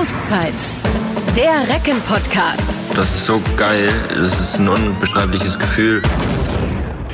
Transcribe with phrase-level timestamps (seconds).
[0.00, 0.54] Auszeit.
[1.36, 2.78] Der Recken-Podcast.
[2.94, 3.90] Das ist so geil.
[4.08, 6.00] Das ist ein unbeschreibliches Gefühl.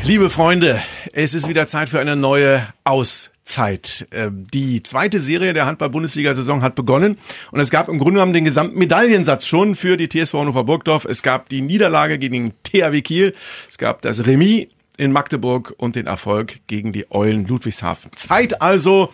[0.05, 0.81] Liebe Freunde,
[1.13, 4.07] es ist wieder Zeit für eine neue Auszeit.
[4.11, 7.19] Äh, Die zweite Serie der Handball-Bundesliga-Saison hat begonnen
[7.51, 11.07] und es gab im Grunde genommen den gesamten Medaillensatz schon für die TSV Hannover Burgdorf.
[11.07, 13.35] Es gab die Niederlage gegen den THW Kiel,
[13.69, 18.13] es gab das Remis in Magdeburg und den Erfolg gegen die Eulen Ludwigshafen.
[18.15, 19.13] Zeit also,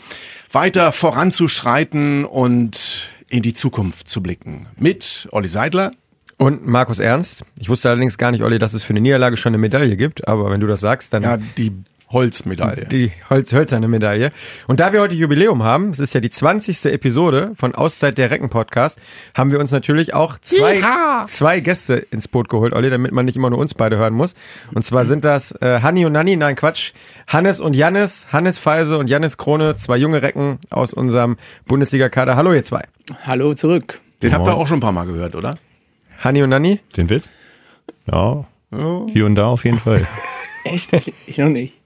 [0.50, 4.66] weiter voranzuschreiten und in die Zukunft zu blicken.
[4.76, 5.90] Mit Olli Seidler,
[6.36, 7.44] Und Markus Ernst.
[7.58, 10.28] Ich wusste allerdings gar nicht, Olli, dass es für eine Niederlage schon eine Medaille gibt,
[10.28, 11.72] aber wenn du das sagst, dann ja, die
[12.12, 12.86] Holzmedaille.
[12.86, 14.32] die Holz hölzerne Medaille.
[14.66, 16.86] Und da wir heute Jubiläum haben, es ist ja die 20.
[16.92, 19.00] Episode von Auszeit der Recken Podcast,
[19.34, 20.80] haben wir uns natürlich auch zwei,
[21.26, 24.34] zwei Gäste ins Boot geholt, Olli, damit man nicht immer nur uns beide hören muss.
[24.74, 26.92] Und zwar sind das äh, Hanni und Nanni, nein Quatsch,
[27.26, 32.36] Hannes und Jannis, Hannes Feise und Jannis Krone, zwei junge Recken aus unserem Bundesliga-Kader.
[32.36, 32.84] Hallo ihr zwei.
[33.26, 34.00] Hallo zurück.
[34.22, 35.54] Den habt ihr auch schon ein paar Mal gehört, oder?
[36.18, 36.80] Hanni und Nanni?
[36.96, 37.28] Den Witz?
[38.06, 40.06] Ja, hier und da auf jeden Fall.
[40.64, 40.92] Echt?
[40.92, 41.81] Ich, ich noch nicht.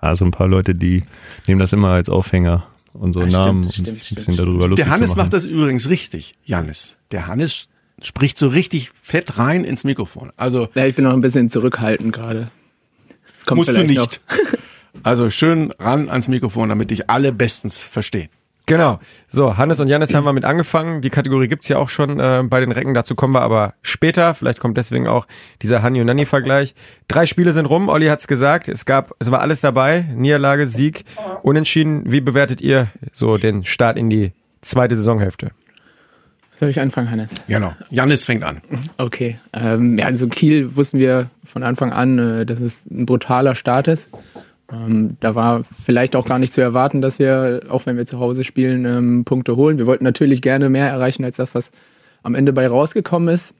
[0.00, 1.02] Also ein paar Leute, die
[1.46, 4.68] nehmen das immer als Aufhänger, unsere Ah, stimmt, Namen und stimmt, ein stimmt, bisschen darüber
[4.68, 5.24] lustig Der Hannes zu machen.
[5.26, 6.96] macht das übrigens richtig, Jannis.
[7.10, 7.68] Der Hannes
[8.00, 10.30] spricht so richtig fett rein ins Mikrofon.
[10.36, 12.50] Also Ja, ich bin noch ein bisschen zurückhaltend gerade.
[13.50, 14.20] Musst du nicht.
[15.04, 18.30] Also schön ran ans Mikrofon, damit dich alle bestens verstehen.
[18.68, 19.00] Genau.
[19.28, 21.00] So, Hannes und Jannis haben wir mit angefangen.
[21.00, 22.92] Die Kategorie gibt's ja auch schon äh, bei den Recken.
[22.92, 24.34] Dazu kommen wir aber später.
[24.34, 25.26] Vielleicht kommt deswegen auch
[25.62, 26.74] dieser Hanni und Nanni-Vergleich.
[27.08, 27.88] Drei Spiele sind rum.
[27.88, 28.68] Olli hat's gesagt.
[28.68, 30.06] Es gab, es war alles dabei.
[30.14, 31.04] Niederlage, Sieg,
[31.42, 32.12] Unentschieden.
[32.12, 35.50] Wie bewertet ihr so den Start in die zweite Saisonhälfte?
[36.54, 37.30] Soll ich anfangen, Hannes?
[37.46, 37.72] Genau.
[37.88, 38.60] Jannis fängt an.
[38.98, 39.38] Okay.
[39.54, 43.88] Ähm, ja, also Kiel wussten wir von Anfang an, äh, dass es ein brutaler Start
[43.88, 44.08] ist.
[44.70, 48.18] Ähm, da war vielleicht auch gar nicht zu erwarten, dass wir, auch wenn wir zu
[48.18, 49.78] Hause spielen, ähm, Punkte holen.
[49.78, 51.70] Wir wollten natürlich gerne mehr erreichen als das, was
[52.22, 53.54] am Ende bei rausgekommen ist.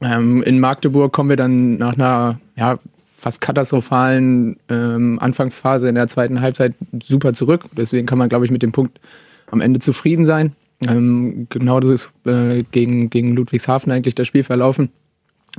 [0.00, 6.06] Ähm, in Magdeburg kommen wir dann nach einer ja, fast katastrophalen ähm, Anfangsphase in der
[6.06, 7.64] zweiten Halbzeit super zurück.
[7.76, 9.00] Deswegen kann man, glaube ich, mit dem Punkt
[9.50, 10.52] am Ende zufrieden sein.
[10.82, 14.90] Ähm, genau das ist äh, gegen, gegen Ludwigshafen eigentlich das Spiel verlaufen.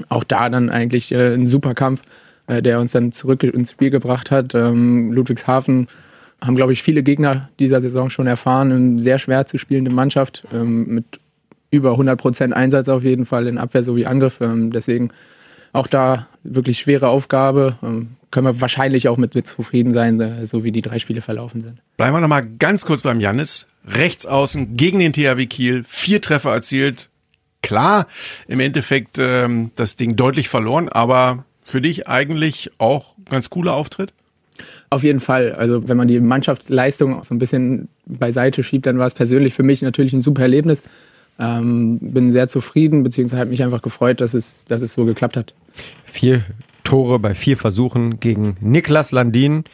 [0.09, 2.03] Auch da dann eigentlich äh, ein super Kampf,
[2.47, 4.55] äh, der uns dann zurück ins Spiel gebracht hat.
[4.55, 5.87] Ähm, Ludwigshafen
[6.41, 8.71] haben, glaube ich, viele Gegner dieser Saison schon erfahren.
[8.71, 11.19] Eine sehr schwer zu spielende Mannschaft ähm, mit
[11.71, 14.39] über 100 Prozent Einsatz auf jeden Fall in Abwehr sowie Angriff.
[14.41, 15.11] Ähm, deswegen
[15.73, 17.77] auch da wirklich schwere Aufgabe.
[17.83, 21.21] Ähm, können wir wahrscheinlich auch mit, mit zufrieden sein, äh, so wie die drei Spiele
[21.21, 21.81] verlaufen sind.
[21.97, 23.67] Bleiben wir nochmal ganz kurz beim Jannis.
[23.85, 25.83] Rechts außen gegen den THW Kiel.
[25.85, 27.09] Vier Treffer erzielt.
[27.61, 28.07] Klar,
[28.47, 34.13] im Endeffekt ähm, das Ding deutlich verloren, aber für dich eigentlich auch ganz cooler Auftritt?
[34.89, 35.51] Auf jeden Fall.
[35.51, 39.63] Also wenn man die Mannschaftsleistung so ein bisschen beiseite schiebt, dann war es persönlich für
[39.63, 40.81] mich natürlich ein super Erlebnis.
[41.37, 45.35] Ähm, bin sehr zufrieden, beziehungsweise hat mich einfach gefreut, dass es, dass es so geklappt
[45.35, 45.53] hat.
[46.05, 46.43] Vier
[46.83, 49.65] Tore bei vier Versuchen gegen Niklas Landin.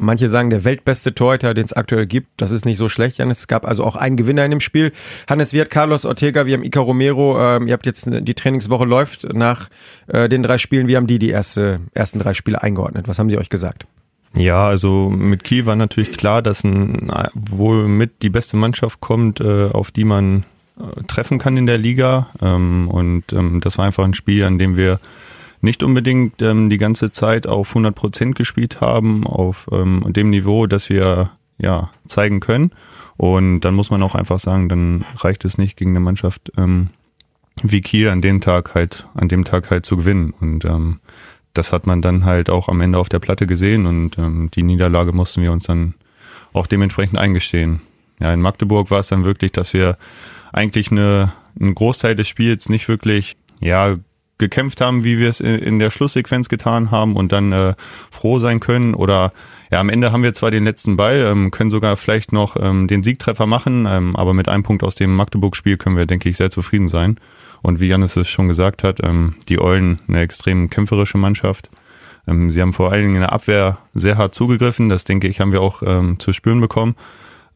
[0.00, 2.28] Manche sagen, der weltbeste Torhüter, den es aktuell gibt.
[2.38, 3.20] Das ist nicht so schlecht.
[3.20, 4.92] Es gab also auch einen Gewinner in dem Spiel.
[5.28, 7.38] Hannes, wie hat Carlos Ortega, wir haben Ica Romero.
[7.38, 9.68] Ähm, ihr habt jetzt, die Trainingswoche läuft nach
[10.06, 10.88] äh, den drei Spielen.
[10.88, 13.08] Wie haben die die erste, ersten drei Spiele eingeordnet?
[13.08, 13.86] Was haben sie euch gesagt?
[14.34, 19.40] Ja, also mit Kiel war natürlich klar, dass ein, wohl mit die beste Mannschaft kommt,
[19.40, 20.44] äh, auf die man
[20.78, 22.28] äh, treffen kann in der Liga.
[22.40, 25.00] Ähm, und ähm, das war einfach ein Spiel, an dem wir
[25.60, 30.66] nicht unbedingt ähm, die ganze Zeit auf 100 Prozent gespielt haben, auf ähm, dem Niveau,
[30.66, 32.72] das wir ja zeigen können.
[33.16, 36.88] Und dann muss man auch einfach sagen, dann reicht es nicht gegen eine Mannschaft ähm,
[37.62, 40.32] wie Kiel an dem Tag halt, an dem Tag halt zu gewinnen.
[40.40, 41.00] Und ähm,
[41.54, 44.62] das hat man dann halt auch am Ende auf der Platte gesehen und ähm, die
[44.62, 45.94] Niederlage mussten wir uns dann
[46.52, 47.80] auch dementsprechend eingestehen.
[48.20, 49.96] Ja, in Magdeburg war es dann wirklich, dass wir
[50.52, 53.96] eigentlich eine, einen Großteil des Spiels nicht wirklich, ja,
[54.40, 57.74] gekämpft haben, wie wir es in, der Schlusssequenz getan haben und dann äh,
[58.10, 58.94] froh sein können.
[58.94, 59.32] Oder
[59.70, 62.88] ja, am Ende haben wir zwar den letzten Ball, ähm, können sogar vielleicht noch ähm,
[62.88, 66.36] den Siegtreffer machen, ähm, aber mit einem Punkt aus dem Magdeburg-Spiel können wir, denke ich,
[66.36, 67.16] sehr zufrieden sein.
[67.62, 71.70] Und wie Janis es schon gesagt hat, ähm, die Eulen eine extrem kämpferische Mannschaft.
[72.26, 74.88] Ähm, sie haben vor allen Dingen in der Abwehr sehr hart zugegriffen.
[74.88, 76.96] Das denke ich, haben wir auch ähm, zu spüren bekommen.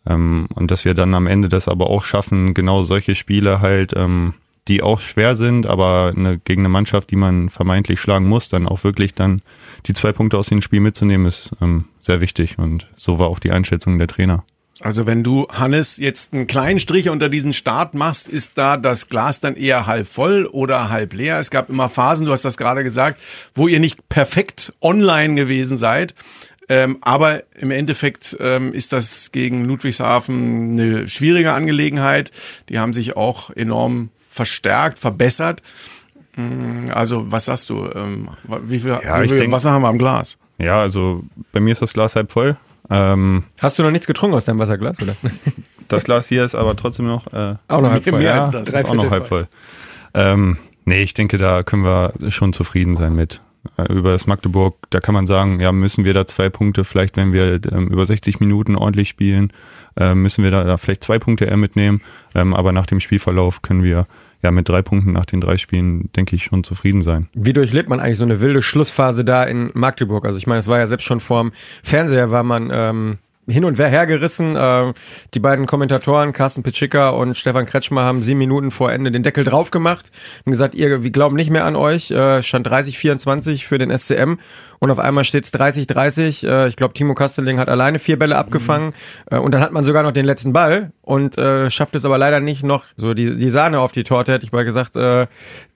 [0.06, 3.94] Ähm, und dass wir dann am Ende das aber auch schaffen, genau solche Spiele halt,
[3.96, 4.34] ähm,
[4.68, 8.66] die auch schwer sind, aber eine, gegen eine Mannschaft, die man vermeintlich schlagen muss, dann
[8.66, 9.42] auch wirklich dann
[9.86, 12.58] die zwei Punkte aus dem Spiel mitzunehmen, ist ähm, sehr wichtig.
[12.58, 14.44] Und so war auch die Einschätzung der Trainer.
[14.80, 19.08] Also wenn du, Hannes, jetzt einen kleinen Strich unter diesen Start machst, ist da das
[19.08, 21.38] Glas dann eher halb voll oder halb leer?
[21.38, 23.20] Es gab immer Phasen, du hast das gerade gesagt,
[23.54, 26.14] wo ihr nicht perfekt online gewesen seid.
[26.68, 32.30] Ähm, aber im Endeffekt ähm, ist das gegen Ludwigshafen eine schwierige Angelegenheit.
[32.68, 35.62] Die haben sich auch enorm verstärkt, verbessert.
[36.36, 37.88] Mm, Also, was sagst du?
[37.94, 38.28] Ähm,
[38.64, 40.36] wie viel, Ja, wie viel denk- Wasser haben wir am Glas?
[40.58, 41.22] Ja, also
[41.52, 42.56] bei mir ist das Glas halb voll.
[42.90, 45.16] Ähm, Hast du noch nichts getrunken aus deinem Wasserglas, oder?
[45.88, 48.18] das Glas hier ist aber trotzdem noch äh, Auch noch halb Mehr voll.
[48.20, 48.40] mehr ja.
[48.42, 48.64] als das.
[48.64, 49.48] Das ist auch noch halb voll.
[50.12, 53.40] Ähm, nee, ich denke, da können wir schon zufrieden sein mit.
[53.76, 57.16] Äh, Über das Magdeburg, da kann man sagen, ja, müssen wir da zwei Punkte, vielleicht
[57.16, 59.52] wenn wir ähm, über 60 Minuten ordentlich spielen,
[59.96, 62.00] äh, müssen wir da, da vielleicht zwei Punkte eher mitnehmen.
[62.34, 64.06] Ähm, aber nach dem Spielverlauf können wir
[64.42, 67.28] ja mit drei Punkten nach den drei Spielen, denke ich, schon zufrieden sein.
[67.32, 70.24] Wie durchlebt man eigentlich so eine wilde Schlussphase da in Magdeburg?
[70.26, 71.52] Also ich meine, es war ja selbst schon vorm
[71.82, 74.56] Fernseher, war man ähm, hin und her gerissen.
[74.56, 74.92] Äh,
[75.34, 79.44] die beiden Kommentatoren, Carsten Pitschika und Stefan Kretschmer, haben sieben Minuten vor Ende den Deckel
[79.44, 80.10] drauf gemacht
[80.44, 82.10] und gesagt, ihr, wir glauben nicht mehr an euch.
[82.10, 84.38] Äh, stand 30-24 für den SCM
[84.84, 86.46] und auf einmal steht es 30-30.
[86.46, 88.92] Äh, ich glaube, Timo Kasteling hat alleine vier Bälle abgefangen
[89.30, 92.18] äh, und dann hat man sogar noch den letzten Ball und äh, schafft es aber
[92.18, 95.26] leider nicht noch so die, die Sahne auf die Torte, hätte ich mal gesagt, äh,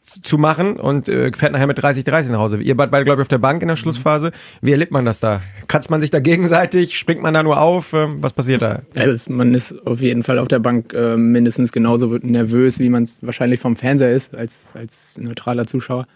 [0.03, 2.59] zu machen und äh, fährt nachher mit 30-30 nach Hause.
[2.59, 4.33] Ihr wart beide, glaube ich, auf der Bank in der Schlussphase.
[4.61, 5.41] Wie erlebt man das da?
[5.69, 6.99] Kratzt man sich da gegenseitig?
[6.99, 7.95] Springt man da nur auf?
[7.95, 8.83] Ähm, was passiert da?
[8.95, 13.05] Also man ist auf jeden Fall auf der Bank äh, mindestens genauso nervös, wie man
[13.05, 16.07] es wahrscheinlich vom Fernseher ist, als, als neutraler Zuschauer.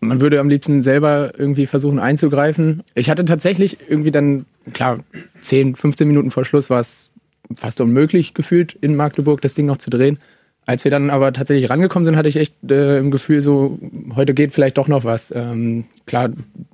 [0.00, 2.82] Man würde am liebsten selber irgendwie versuchen einzugreifen.
[2.94, 5.00] Ich hatte tatsächlich irgendwie dann, klar,
[5.40, 7.10] 10, 15 Minuten vor Schluss war es
[7.54, 10.18] fast unmöglich gefühlt, in Magdeburg das Ding noch zu drehen.
[10.66, 13.78] Als wir dann aber tatsächlich rangekommen sind, hatte ich echt äh, im Gefühl, so,
[14.14, 15.32] heute geht vielleicht doch noch was.
[15.34, 16.28] Ähm, klar,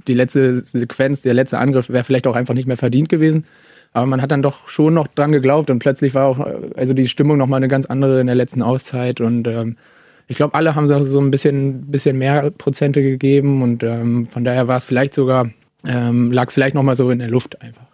[0.09, 3.45] die letzte Sequenz, der letzte Angriff wäre vielleicht auch einfach nicht mehr verdient gewesen.
[3.93, 6.93] Aber man hat dann doch schon noch dran geglaubt und plötzlich war auch äh, also
[6.93, 9.77] die Stimmung nochmal eine ganz andere in der letzten Auszeit und ähm,
[10.27, 14.69] ich glaube, alle haben so ein bisschen, bisschen mehr Prozente gegeben und ähm, von daher
[14.69, 15.51] war es vielleicht sogar,
[15.87, 17.87] ähm, lag es vielleicht nochmal so in der Luft einfach.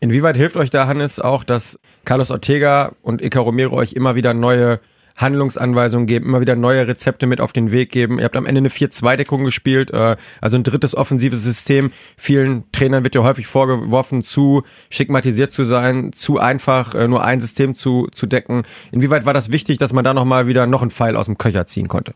[0.00, 4.34] Inwieweit hilft euch da, Hannes, auch, dass Carlos Ortega und Ica Romero euch immer wieder
[4.34, 4.80] neue
[5.16, 8.18] Handlungsanweisungen geben, immer wieder neue Rezepte mit auf den Weg geben.
[8.18, 11.92] Ihr habt am Ende eine 4-2-Deckung gespielt, äh, also ein drittes offensives System.
[12.16, 17.40] Vielen Trainern wird ja häufig vorgeworfen, zu stigmatisiert zu sein, zu einfach äh, nur ein
[17.40, 18.64] System zu, zu decken.
[18.90, 21.66] Inwieweit war das wichtig, dass man da nochmal wieder noch einen Pfeil aus dem Köcher
[21.66, 22.14] ziehen konnte?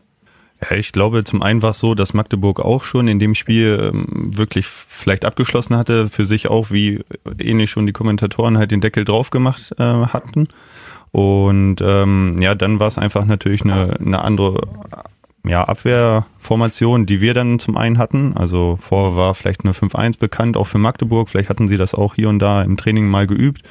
[0.61, 3.91] Ja, ich glaube, zum einen war es so, dass Magdeburg auch schon in dem Spiel
[3.93, 6.99] ähm, wirklich vielleicht abgeschlossen hatte, für sich auch, wie
[7.39, 10.49] ähnlich schon die Kommentatoren halt den Deckel drauf gemacht äh, hatten.
[11.11, 14.67] Und ähm, ja, dann war es einfach natürlich eine, eine andere
[15.45, 18.35] ja, Abwehrformation, die wir dann zum einen hatten.
[18.35, 21.29] Also vorher war vielleicht eine 5-1 bekannt, auch für Magdeburg.
[21.29, 23.63] Vielleicht hatten sie das auch hier und da im Training mal geübt.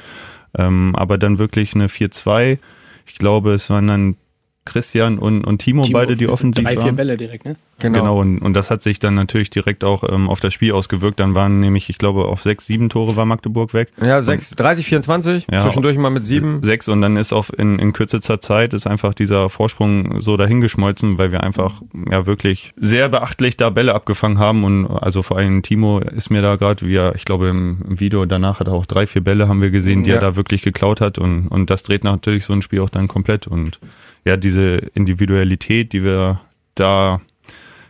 [0.57, 2.57] Ähm, aber dann wirklich eine 4-2.
[3.05, 4.17] Ich glaube, es waren dann
[4.65, 6.95] Christian und, und Timo, Timo, beide, die offensiv Drei, vier waren.
[6.95, 7.55] Bälle direkt, ne?
[7.79, 11.19] Genau, und, und das hat sich dann natürlich direkt auch ähm, auf das Spiel ausgewirkt.
[11.21, 13.89] Dann waren nämlich, ich glaube, auf sechs, sieben Tore war Magdeburg weg.
[14.01, 16.61] Ja, 6, 30, 24, Ja, zwischendurch mal mit sieben.
[16.61, 21.17] Sechs und dann ist auf in, in kürzester Zeit ist einfach dieser Vorsprung so dahingeschmolzen,
[21.17, 21.81] weil wir einfach
[22.11, 26.41] ja wirklich sehr beachtlich da Bälle abgefangen haben und also vor allem Timo ist mir
[26.41, 29.23] da gerade, wie er, ich glaube im, im Video danach hat er auch drei, vier
[29.23, 30.17] Bälle haben wir gesehen, die Ja.
[30.17, 33.07] er da wirklich geklaut hat und, und das dreht natürlich so ein Spiel auch dann
[33.07, 33.79] komplett und
[34.29, 36.39] ja, diese Individualität, die wir
[36.75, 37.19] da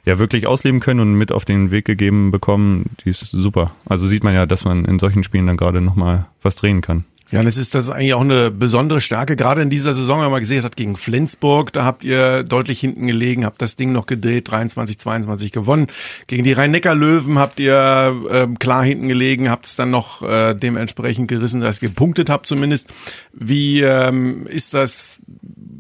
[0.06, 3.71] ja wirklich ausleben können und mit auf den Weg gegeben bekommen, die ist super.
[3.86, 7.03] Also sieht man ja, dass man in solchen Spielen dann gerade nochmal was drehen kann.
[7.31, 10.32] Ja, und es ist das eigentlich auch eine besondere Stärke, gerade in dieser Saison, wenn
[10.32, 14.08] man gesehen hat, gegen Flensburg, da habt ihr deutlich hinten gelegen, habt das Ding noch
[14.08, 15.88] gedreht, 23, 22 gewonnen.
[16.25, 21.27] Gegen die Rhein-Neckar-Löwen habt ihr ähm, klar hinten gelegen, habt es dann noch äh, dementsprechend
[21.27, 22.88] gerissen, dass ihr gepunktet habt zumindest.
[23.34, 25.20] Wie ähm, ist das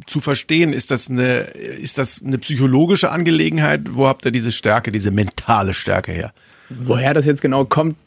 [0.05, 0.71] zu verstehen?
[0.71, 3.81] Ist das eine, ist das eine psychologische Angelegenheit?
[3.91, 6.31] Wo habt ihr diese Stärke, diese mentale Stärke her?
[6.69, 7.97] Woher das jetzt genau kommt,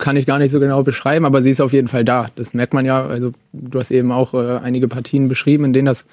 [0.00, 2.26] kann ich gar nicht so genau beschreiben, aber sie ist auf jeden Fall da.
[2.34, 3.06] Das merkt man ja.
[3.06, 6.06] Also du hast eben auch äh, einige Partien beschrieben, in denen das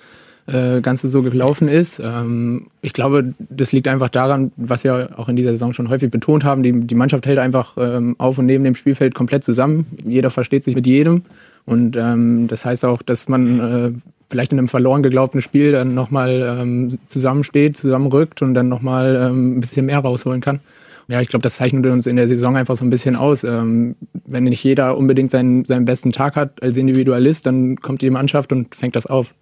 [0.47, 1.99] äh, Ganze so gelaufen ist.
[1.99, 6.11] Ähm, ich glaube, das liegt einfach daran, was wir auch in dieser Saison schon häufig
[6.11, 6.63] betont haben.
[6.63, 9.87] Die, die Mannschaft hält einfach ähm, auf und neben dem Spielfeld komplett zusammen.
[10.05, 11.23] Jeder versteht sich mit jedem.
[11.65, 13.91] Und ähm, das heißt auch, dass man äh,
[14.29, 19.57] vielleicht in einem verloren geglaubten Spiel dann nochmal ähm, zusammensteht, zusammenrückt und dann nochmal ähm,
[19.57, 20.61] ein bisschen mehr rausholen kann.
[21.09, 23.43] Ja, ich glaube, das zeichnet uns in der Saison einfach so ein bisschen aus.
[23.45, 23.95] Ähm,
[24.25, 28.51] wenn nicht jeder unbedingt seinen, seinen besten Tag hat als Individualist, dann kommt die Mannschaft
[28.51, 29.33] und fängt das auf.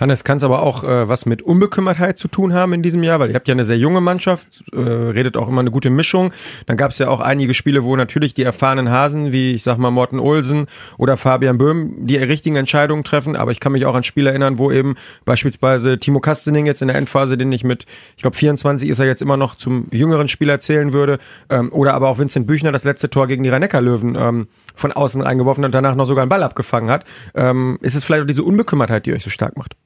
[0.00, 3.20] Hannes, kann es aber auch äh, was mit Unbekümmertheit zu tun haben in diesem Jahr,
[3.20, 6.32] weil ihr habt ja eine sehr junge Mannschaft, äh, redet auch immer eine gute Mischung.
[6.64, 9.76] Dann gab es ja auch einige Spiele, wo natürlich die erfahrenen Hasen, wie ich sag
[9.76, 13.36] mal Morten Olsen oder Fabian Böhm, die richtigen Entscheidungen treffen.
[13.36, 16.88] Aber ich kann mich auch an Spiele erinnern, wo eben beispielsweise Timo Kastening jetzt in
[16.88, 17.84] der Endphase, den ich mit,
[18.16, 21.18] ich glaube 24 ist er jetzt immer noch zum jüngeren Spieler zählen würde,
[21.50, 25.20] ähm, oder aber auch Vincent Büchner das letzte Tor gegen die Rhein-Neckar-Löwen ähm, von außen
[25.20, 27.04] reingeworfen und danach noch sogar einen Ball abgefangen hat.
[27.34, 29.76] Ähm, ist es vielleicht auch diese Unbekümmertheit, die euch so stark macht?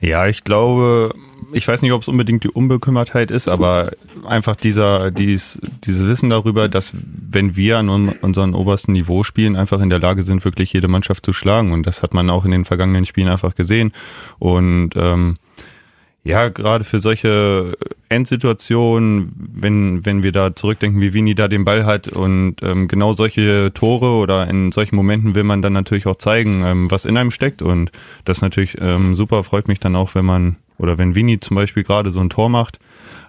[0.00, 1.12] Ja, ich glaube,
[1.52, 3.92] ich weiß nicht, ob es unbedingt die Unbekümmertheit ist, aber
[4.26, 9.80] einfach dieser, dies, dieses Wissen darüber, dass wenn wir an unserem obersten Niveau spielen, einfach
[9.80, 11.72] in der Lage sind, wirklich jede Mannschaft zu schlagen.
[11.72, 13.92] Und das hat man auch in den vergangenen Spielen einfach gesehen.
[14.38, 15.36] Und ähm,
[16.24, 17.72] ja, gerade für solche
[18.08, 23.12] Endsituationen, wenn, wenn wir da zurückdenken, wie Vini da den Ball hat und ähm, genau
[23.12, 27.16] solche Tore oder in solchen Momenten will man dann natürlich auch zeigen, ähm, was in
[27.16, 27.92] einem steckt und
[28.24, 31.82] das natürlich ähm, super, freut mich dann auch, wenn man oder wenn Vini zum Beispiel
[31.82, 32.78] gerade so ein Tor macht.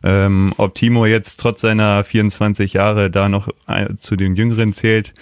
[0.04, 5.14] Ähm, ob Timo jetzt trotz seiner 24 Jahre da noch äh, zu den Jüngeren zählt,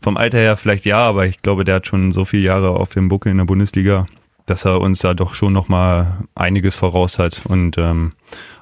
[0.00, 2.90] vom Alter her vielleicht ja, aber ich glaube, der hat schon so viele Jahre auf
[2.90, 4.06] dem Buckel in der Bundesliga
[4.52, 8.12] dass er uns da doch schon nochmal einiges voraus hat und ähm,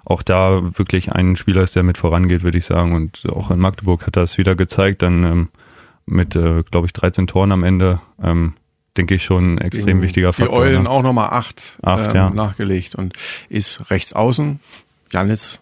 [0.05, 2.95] auch da wirklich ein Spieler ist, der mit vorangeht, würde ich sagen.
[2.95, 5.49] Und auch in Magdeburg hat er es wieder gezeigt, dann ähm,
[6.07, 8.01] mit, äh, glaube ich, 13 Toren am Ende.
[8.23, 8.53] Ähm,
[8.97, 10.65] denke ich schon ein extrem Gegen wichtiger Faktor.
[10.65, 10.91] Die Eulen ne?
[10.91, 12.31] auch nochmal acht, acht ähm, ja.
[12.31, 13.15] nachgelegt und
[13.49, 14.61] ist rechts außen.
[15.11, 15.61] Janis,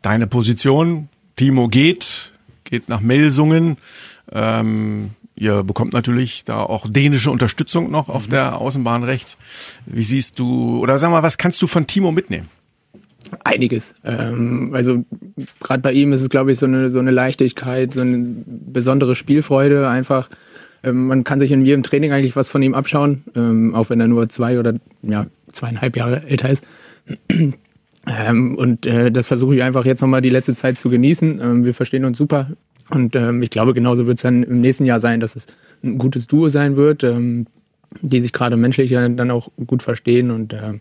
[0.00, 1.10] deine Position.
[1.36, 2.32] Timo geht,
[2.64, 3.76] geht nach Melsungen.
[4.32, 8.30] Ähm, Ihr bekommt natürlich da auch dänische Unterstützung noch auf mhm.
[8.30, 9.38] der Außenbahn rechts.
[9.86, 12.48] Wie siehst du, oder sag mal, was kannst du von Timo mitnehmen?
[13.44, 13.94] Einiges.
[14.04, 15.04] Ähm, also
[15.60, 19.14] gerade bei ihm ist es, glaube ich, so eine, so eine Leichtigkeit, so eine besondere
[19.14, 20.28] Spielfreude einfach.
[20.82, 24.00] Ähm, man kann sich in jedem Training eigentlich was von ihm abschauen, ähm, auch wenn
[24.00, 26.64] er nur zwei oder ja, zweieinhalb Jahre älter ist.
[28.08, 31.40] Ähm, und äh, das versuche ich einfach jetzt nochmal die letzte Zeit zu genießen.
[31.42, 32.50] Ähm, wir verstehen uns super.
[32.90, 35.46] Und ähm, ich glaube, genauso wird es dann im nächsten Jahr sein, dass es
[35.82, 37.46] ein gutes Duo sein wird, ähm,
[38.00, 40.30] die sich gerade menschlich dann auch gut verstehen.
[40.30, 40.80] Und ähm,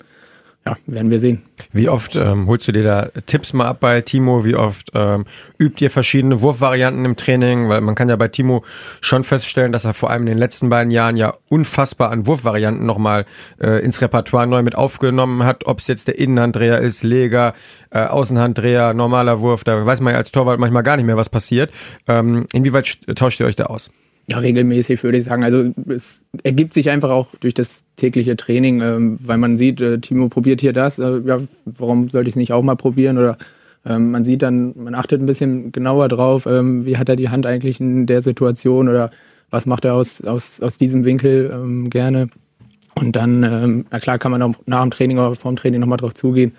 [0.68, 1.44] ja, werden wir sehen.
[1.72, 4.44] Wie oft ähm, holst du dir da Tipps mal ab bei Timo?
[4.44, 5.26] Wie oft ähm,
[5.58, 7.70] übt ihr verschiedene Wurfvarianten im Training?
[7.70, 8.64] Weil man kann ja bei Timo
[9.00, 12.86] schon feststellen, dass er vor allem in den letzten beiden Jahren ja unfassbar an Wurfvarianten
[12.86, 13.26] nochmal
[13.62, 15.66] äh, ins Repertoire neu mit aufgenommen hat.
[15.66, 17.54] Ob es jetzt der Innenhanddreher ist, Leger,
[17.92, 21.30] äh, Außenhanddreher, normaler Wurf, da weiß man ja als Torwart manchmal gar nicht mehr, was
[21.30, 21.72] passiert.
[22.08, 23.90] Ähm, inwieweit tauscht ihr euch da aus?
[24.30, 25.46] Ja, regelmäßig würde ich sagen.
[25.46, 30.00] Also es ergibt sich einfach auch durch das tägliche Training, ähm, weil man sieht, äh,
[30.00, 33.18] Timo probiert hier das, äh, ja, warum sollte ich es nicht auch mal probieren?
[33.18, 33.38] Oder
[33.86, 37.30] ähm, man sieht dann, man achtet ein bisschen genauer drauf, ähm, wie hat er die
[37.30, 39.12] Hand eigentlich in der Situation oder
[39.50, 42.28] was macht er aus, aus, aus diesem Winkel ähm, gerne.
[42.96, 45.80] Und dann, ähm, na klar, kann man auch nach dem Training oder vor dem Training
[45.80, 46.52] nochmal drauf zugehen.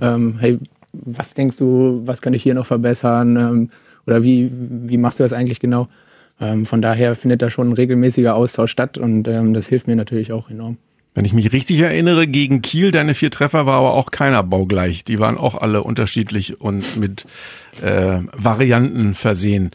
[0.00, 0.58] Ähm, hey,
[0.92, 3.70] was denkst du, was kann ich hier noch verbessern?
[4.06, 5.88] Oder wie, wie machst du das eigentlich genau?
[6.40, 9.96] Ähm, von daher findet da schon ein regelmäßiger Austausch statt und ähm, das hilft mir
[9.96, 10.78] natürlich auch enorm.
[11.14, 15.04] Wenn ich mich richtig erinnere, gegen Kiel, deine vier Treffer war aber auch keiner baugleich.
[15.04, 17.26] Die waren auch alle unterschiedlich und mit
[17.82, 19.72] äh, Varianten versehen.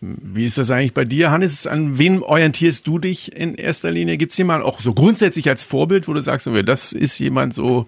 [0.00, 1.68] Wie ist das eigentlich bei dir, Hannes?
[1.68, 4.16] An wen orientierst du dich in erster Linie?
[4.16, 7.86] Gibt es jemanden auch so grundsätzlich als Vorbild, wo du sagst, das ist jemand, so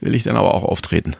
[0.00, 1.16] will ich dann aber auch auftreten?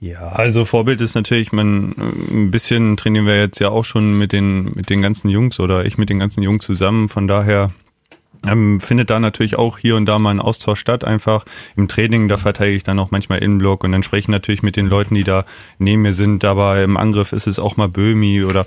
[0.00, 1.94] Ja, also Vorbild ist natürlich, man
[2.30, 5.84] ein bisschen trainieren wir jetzt ja auch schon mit den mit den ganzen Jungs oder
[5.86, 7.08] ich mit den ganzen Jungs zusammen.
[7.08, 7.70] Von daher
[8.46, 11.04] ähm, findet da natürlich auch hier und da mal ein Austausch statt.
[11.04, 11.44] Einfach
[11.76, 14.76] im Training, da verteidige ich dann auch manchmal Innenblock und dann spreche ich natürlich mit
[14.76, 15.44] den Leuten, die da
[15.78, 16.44] neben mir sind.
[16.44, 18.66] Aber im Angriff ist es auch mal Böhmi oder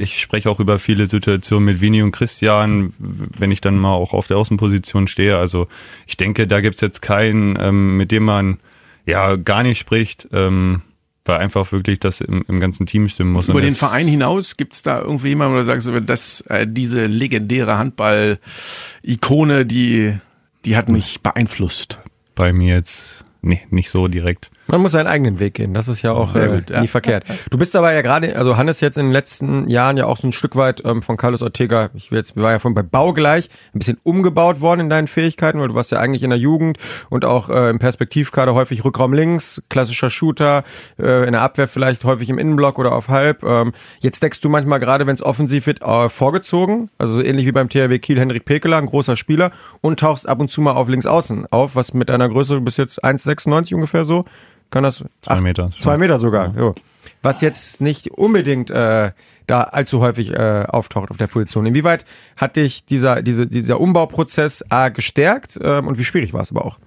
[0.00, 4.12] ich spreche auch über viele Situationen mit Vini und Christian, wenn ich dann mal auch
[4.12, 5.36] auf der Außenposition stehe.
[5.38, 5.68] Also
[6.08, 8.58] ich denke, da gibt's jetzt keinen, ähm, mit dem man
[9.06, 10.82] ja gar nicht spricht, ähm,
[11.24, 13.48] weil einfach wirklich das im, im ganzen Team stimmen muss.
[13.48, 17.06] Über den Verein hinaus gibt es da irgendwie jemanden, wo du sagst, dass äh, diese
[17.06, 20.16] legendäre Handball-Ikone, die,
[20.64, 21.98] die hat mich beeinflusst?
[22.34, 24.50] Bei mir jetzt nee, nicht so direkt.
[24.70, 25.74] Man muss seinen eigenen Weg gehen.
[25.74, 26.80] Das ist ja auch äh, gut, ja.
[26.80, 27.24] nie verkehrt.
[27.50, 30.28] Du bist aber ja gerade, also Hannes jetzt in den letzten Jahren ja auch so
[30.28, 33.48] ein Stück weit ähm, von Carlos Ortega, ich will jetzt, war ja von bei Baugleich,
[33.74, 36.78] ein bisschen umgebaut worden in deinen Fähigkeiten, weil du warst ja eigentlich in der Jugend
[37.08, 40.62] und auch äh, im Perspektivkader häufig Rückraum links, klassischer Shooter,
[41.00, 43.42] äh, in der Abwehr vielleicht häufig im Innenblock oder auf halb.
[43.42, 47.46] Ähm, jetzt deckst du manchmal gerade, wenn es offensiv wird, äh, vorgezogen, also so ähnlich
[47.46, 49.50] wie beim THW Kiel Henrik Pekeler, ein großer Spieler
[49.80, 52.76] und tauchst ab und zu mal auf links außen auf, was mit deiner Größe bis
[52.76, 54.24] jetzt 1,96 ungefähr so
[54.70, 55.04] kann das?
[55.22, 55.70] Zwei Ach, Meter.
[55.80, 56.56] Zwei Meter sogar.
[56.56, 56.74] Ja.
[57.22, 59.12] Was jetzt nicht unbedingt äh,
[59.50, 61.66] da allzu häufig äh, auftaucht auf der Position.
[61.66, 62.04] Inwieweit
[62.36, 66.64] hat dich dieser, diese, dieser Umbauprozess A gestärkt ähm, und wie schwierig war es aber
[66.64, 66.78] auch?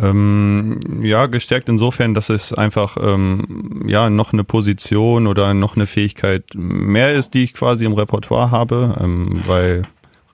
[0.00, 5.86] Ähm, ja, gestärkt insofern, dass es einfach ähm, ja noch eine Position oder noch eine
[5.86, 9.82] Fähigkeit mehr ist, die ich quasi im Repertoire habe, ähm, weil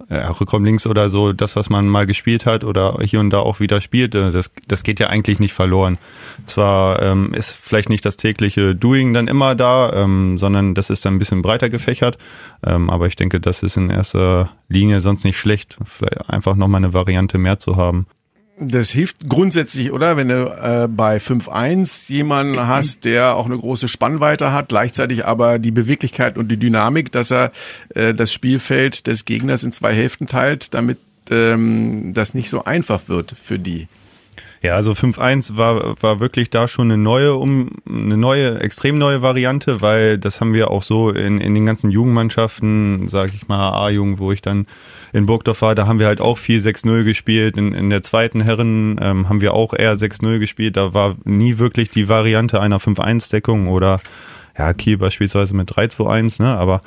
[0.09, 3.41] ja, Rückraum links oder so, das, was man mal gespielt hat oder hier und da
[3.41, 5.99] auch wieder spielt, äh, das, das geht ja eigentlich nicht verloren.
[6.47, 11.05] Zwar ähm, ist vielleicht nicht das tägliche Doing dann immer da, ähm, sondern das ist
[11.05, 12.19] dann ein bisschen breiter gefächert,
[12.65, 16.79] ähm, aber ich denke, das ist in erster Linie sonst nicht schlecht, vielleicht einfach nochmal
[16.79, 18.07] eine Variante mehr zu haben.
[18.63, 20.19] Das hilft grundsätzlich, oder?
[20.19, 25.59] Wenn du äh, bei 5-1 jemanden hast, der auch eine große Spannweite hat, gleichzeitig aber
[25.59, 27.53] die Beweglichkeit und die Dynamik, dass er
[27.95, 30.99] äh, das Spielfeld des Gegners in zwei Hälften teilt, damit
[31.31, 33.89] ähm, das nicht so einfach wird für die.
[34.63, 39.23] Ja, also 5-1 war, war wirklich da schon eine neue, um, eine neue, extrem neue
[39.23, 43.71] Variante, weil das haben wir auch so in, in den ganzen Jugendmannschaften, sage ich mal,
[43.71, 44.67] A-Jugend, wo ich dann
[45.15, 47.57] in Burgdorf war, da haben wir halt auch 4-6-0 gespielt.
[47.57, 50.77] In, in der zweiten Herren ähm, haben wir auch eher 6-0 gespielt.
[50.77, 53.99] Da war nie wirklich die Variante einer 5-1-Deckung oder
[54.59, 56.57] ja, Kiel beispielsweise mit 3-2-1, ne?
[56.57, 56.83] Aber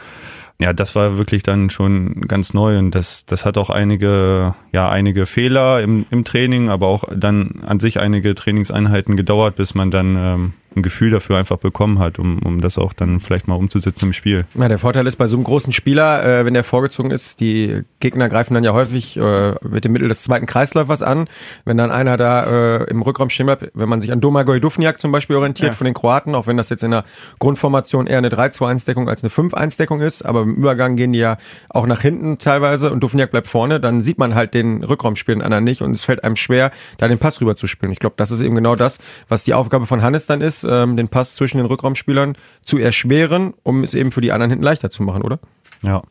[0.63, 4.89] ja, das war wirklich dann schon ganz neu und das, das hat auch einige, ja,
[4.89, 9.91] einige Fehler im, im Training, aber auch dann an sich einige Trainingseinheiten gedauert, bis man
[9.91, 13.55] dann ähm, ein Gefühl dafür einfach bekommen hat, um, um das auch dann vielleicht mal
[13.55, 14.45] umzusetzen im Spiel.
[14.55, 17.83] Ja, der Vorteil ist bei so einem großen Spieler, äh, wenn der vorgezogen ist, die
[17.99, 21.27] Gegner greifen dann ja häufig äh, mit dem Mittel des zweiten Kreisläufers an.
[21.65, 24.99] Wenn dann einer da äh, im Rückraum stehen bleibt, wenn man sich an Domagoj Dufniak
[24.99, 25.75] zum Beispiel orientiert ja.
[25.75, 27.03] von den Kroaten, auch wenn das jetzt in der
[27.39, 31.37] Grundformation eher eine 3-2-1-Deckung als eine 5-1-Deckung ist, aber im Übergang gehen die ja
[31.69, 35.63] auch nach hinten teilweise und Dufniak bleibt vorne, dann sieht man halt den Rückraumspielen anderen
[35.63, 37.91] nicht und es fällt einem schwer, da den Pass rüber zu spielen.
[37.91, 40.95] Ich glaube, das ist eben genau das, was die Aufgabe von Hannes dann ist, ähm,
[40.95, 44.89] den Pass zwischen den Rückraumspielern zu erschweren, um es eben für die anderen hinten leichter
[44.89, 45.39] zu machen, oder?
[45.83, 46.01] Ja,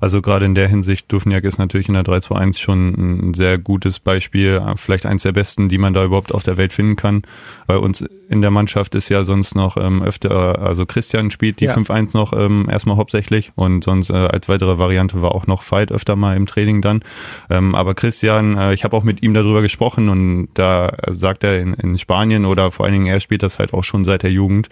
[0.00, 3.98] also gerade in der Hinsicht, Dufniak ist natürlich in der 3-2-1 schon ein sehr gutes
[3.98, 7.22] Beispiel, vielleicht eins der besten, die man da überhaupt auf der Welt finden kann.
[7.66, 11.66] Bei uns in der Mannschaft ist ja sonst noch ähm, öfter, also Christian spielt die
[11.66, 11.74] ja.
[11.74, 15.90] 5-1 noch ähm, erstmal hauptsächlich und sonst äh, als weitere Variante war auch noch Fight
[15.92, 17.00] öfter mal im Training dann.
[17.48, 21.58] Ähm, aber Christian, äh, ich habe auch mit ihm darüber gesprochen und da sagt er
[21.58, 24.32] in, in Spanien oder vor allen Dingen er spielt das halt auch schon seit der
[24.32, 24.68] Jugend.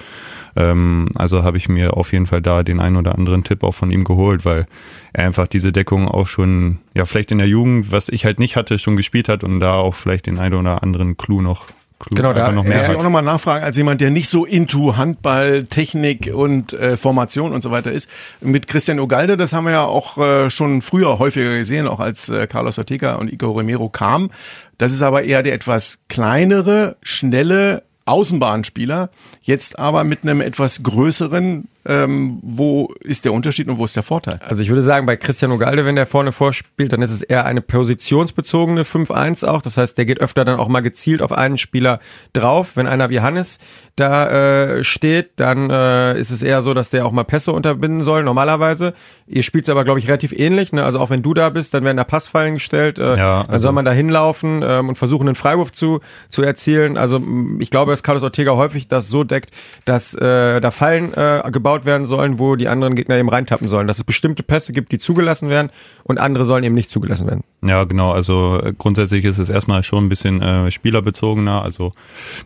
[0.57, 3.75] Ähm, also habe ich mir auf jeden Fall da den einen oder anderen Tipp auch
[3.75, 4.67] von ihm geholt, weil
[5.13, 8.57] er einfach diese Deckung auch schon, ja, vielleicht in der Jugend, was ich halt nicht
[8.57, 11.67] hatte, schon gespielt hat und da auch vielleicht den einen oder anderen Clou noch
[12.01, 14.47] Clou genau, da noch mehr muss ich auch nochmal nachfragen, als jemand, der nicht so
[14.47, 18.09] into Handball, Technik und äh, Formation und so weiter ist.
[18.41, 22.31] Mit Christian Ogalde, das haben wir ja auch äh, schon früher häufiger gesehen, auch als
[22.31, 24.31] äh, Carlos Ortega und Ico Romero kamen.
[24.79, 29.11] Das ist aber eher der etwas kleinere, schnelle Außenbahnspieler,
[29.43, 34.03] jetzt aber mit einem etwas größeren ähm, wo ist der Unterschied und wo ist der
[34.03, 34.39] Vorteil?
[34.47, 37.47] Also ich würde sagen, bei Cristiano Galde, wenn der vorne vorspielt, dann ist es eher
[37.47, 39.63] eine positionsbezogene 5-1 auch.
[39.63, 42.01] Das heißt, der geht öfter dann auch mal gezielt auf einen Spieler
[42.35, 42.73] drauf.
[42.75, 43.59] Wenn einer wie Hannes
[43.97, 48.03] da äh, steht, dann äh, ist es eher so, dass der auch mal Pässe unterbinden
[48.03, 48.95] soll, normalerweise.
[49.27, 50.73] Ihr spielt es aber, glaube ich, relativ ähnlich.
[50.73, 50.85] Ne?
[50.85, 52.99] Also auch wenn du da bist, dann werden da Passfallen gestellt.
[52.99, 56.43] Äh, ja, also dann soll man da hinlaufen ähm, und versuchen, einen Freiwurf zu, zu
[56.43, 56.97] erzielen.
[56.97, 57.23] Also
[57.59, 59.51] ich glaube, dass Carlos Ortega häufig das so deckt,
[59.85, 63.87] dass äh, da Fallen äh, gebaut werden sollen, wo die anderen Gegner eben reintappen sollen.
[63.87, 65.71] Dass es bestimmte Pässe gibt, die zugelassen werden
[66.05, 67.45] und andere sollen eben nicht zugelassen werden.
[67.63, 68.13] Ja, genau.
[68.13, 71.63] Also grundsätzlich ist es erstmal schon ein bisschen äh, spielerbezogener.
[71.63, 71.93] Also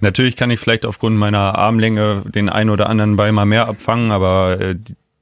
[0.00, 4.10] natürlich kann ich vielleicht aufgrund meiner Armlänge den einen oder anderen Ball mal mehr abfangen,
[4.10, 4.76] aber äh,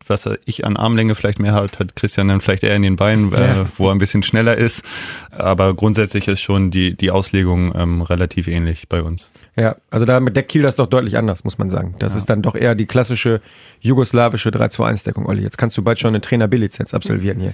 [0.09, 3.33] was ich an Armlänge vielleicht mehr hat, hat Christian dann vielleicht eher in den Beinen,
[3.33, 3.66] äh, ja.
[3.77, 4.83] wo er ein bisschen schneller ist.
[5.31, 9.31] Aber grundsätzlich ist schon die, die Auslegung ähm, relativ ähnlich bei uns.
[9.57, 11.94] Ja, also da mit Kiel das doch deutlich anders, muss man sagen.
[11.98, 12.18] Das ja.
[12.18, 13.40] ist dann doch eher die klassische
[13.81, 15.42] jugoslawische 3-2-1-Deckung, Olli.
[15.42, 17.53] Jetzt kannst du bald schon eine Trainer B-Lizenz absolvieren hier.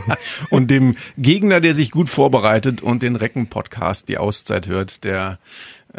[0.50, 5.38] und dem Gegner, der sich gut vorbereitet und den Recken-Podcast die Auszeit hört, der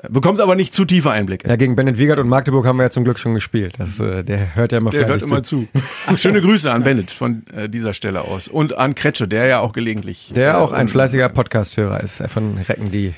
[0.09, 1.47] Bekommt aber nicht zu tiefe Einblicke.
[1.47, 3.75] Ja, gegen Bennett Wiegert und Magdeburg haben wir ja zum Glück schon gespielt.
[3.77, 5.67] Das, äh, der hört ja immer Der hört immer zu.
[6.07, 6.17] zu.
[6.17, 8.47] Schöne Grüße an Bennett von äh, dieser Stelle aus.
[8.47, 10.31] Und an Kretsche, der ja auch gelegentlich.
[10.35, 13.13] Der äh, auch ein fleißiger Podcast-Hörer ist, von Recken die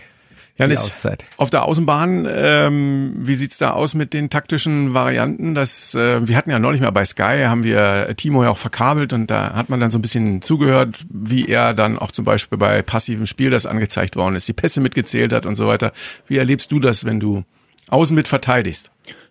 [0.58, 5.54] Janis, auf der Außenbahn, ähm, wie sieht's da aus mit den taktischen Varianten?
[5.54, 9.13] Das, äh, wir hatten ja neulich mal bei Sky, haben wir Timo ja auch verkabelt
[9.13, 12.58] und da hat man dann so ein bisschen zugehört, wie er dann auch zum Beispiel
[12.58, 15.91] bei passivem Spiel, das angezeigt worden ist, die Pässe mitgezählt hat und so weiter.
[16.28, 17.43] Wie erlebst du das, wenn du
[17.89, 18.89] außen mit verteidigst?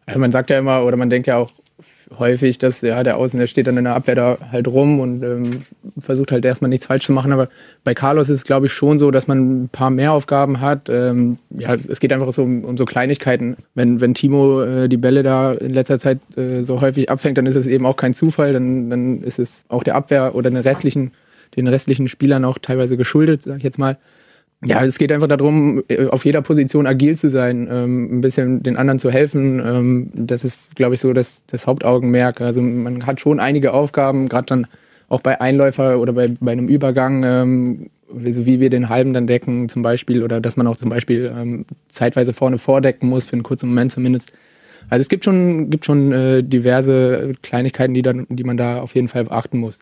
[0.09, 1.51] Ja, man sagt ja immer, oder man denkt ja auch,
[2.19, 5.23] häufig, dass ja, der Außen, der steht dann in der Abwehr da halt rum und
[5.23, 5.51] ähm,
[5.99, 7.33] versucht halt erstmal nichts falsch zu machen.
[7.33, 7.49] Aber
[7.85, 10.89] bei Carlos ist es, glaube ich, schon so, dass man ein paar mehr Aufgaben hat.
[10.89, 13.57] Ähm, ja, es geht einfach so um, um so Kleinigkeiten.
[13.75, 17.47] Wenn, wenn Timo äh, die Bälle da in letzter Zeit äh, so häufig abfängt, dann
[17.47, 18.53] ist es eben auch kein Zufall.
[18.53, 21.13] Dann, dann ist es auch der Abwehr oder den restlichen,
[21.57, 23.99] den restlichen Spielern auch teilweise geschuldet, sag ich jetzt mal.
[24.65, 28.63] Ja, es geht einfach darum, äh, auf jeder Position agil zu sein, ähm, ein bisschen
[28.63, 29.61] den anderen zu helfen.
[29.65, 32.41] Ähm, das ist, glaube ich, so das, das Hauptaugenmerk.
[32.41, 34.67] Also man hat schon einige Aufgaben, gerade dann
[35.09, 39.27] auch bei Einläufer oder bei, bei einem Übergang, ähm, so wie wir den halben dann
[39.27, 43.35] decken zum Beispiel, oder dass man auch zum Beispiel ähm, zeitweise vorne vordecken muss, für
[43.35, 44.33] einen kurzen Moment zumindest.
[44.89, 48.95] Also es gibt schon, gibt schon äh, diverse Kleinigkeiten, die, dann, die man da auf
[48.95, 49.79] jeden Fall beachten muss.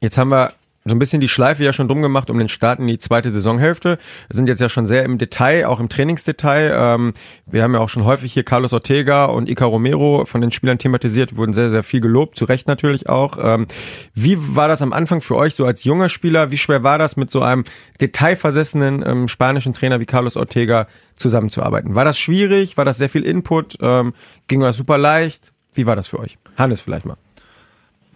[0.00, 0.52] Jetzt haben wir
[0.86, 3.30] so ein bisschen die Schleife ja schon drum gemacht um den Start in die zweite
[3.30, 3.98] Saisonhälfte.
[4.28, 6.72] Wir sind jetzt ja schon sehr im Detail, auch im Trainingsdetail.
[6.74, 7.14] Ähm,
[7.46, 10.78] wir haben ja auch schon häufig hier Carlos Ortega und Ica Romero von den Spielern
[10.78, 13.38] thematisiert, wurden sehr, sehr viel gelobt, zu Recht natürlich auch.
[13.40, 13.66] Ähm,
[14.14, 16.50] wie war das am Anfang für euch so als junger Spieler?
[16.50, 17.64] Wie schwer war das mit so einem
[18.02, 21.94] detailversessenen ähm, spanischen Trainer wie Carlos Ortega zusammenzuarbeiten?
[21.94, 22.76] War das schwierig?
[22.76, 23.78] War das sehr viel Input?
[23.80, 24.12] Ähm,
[24.48, 25.52] ging das super leicht?
[25.72, 26.36] Wie war das für euch?
[26.58, 27.16] Hannes vielleicht mal.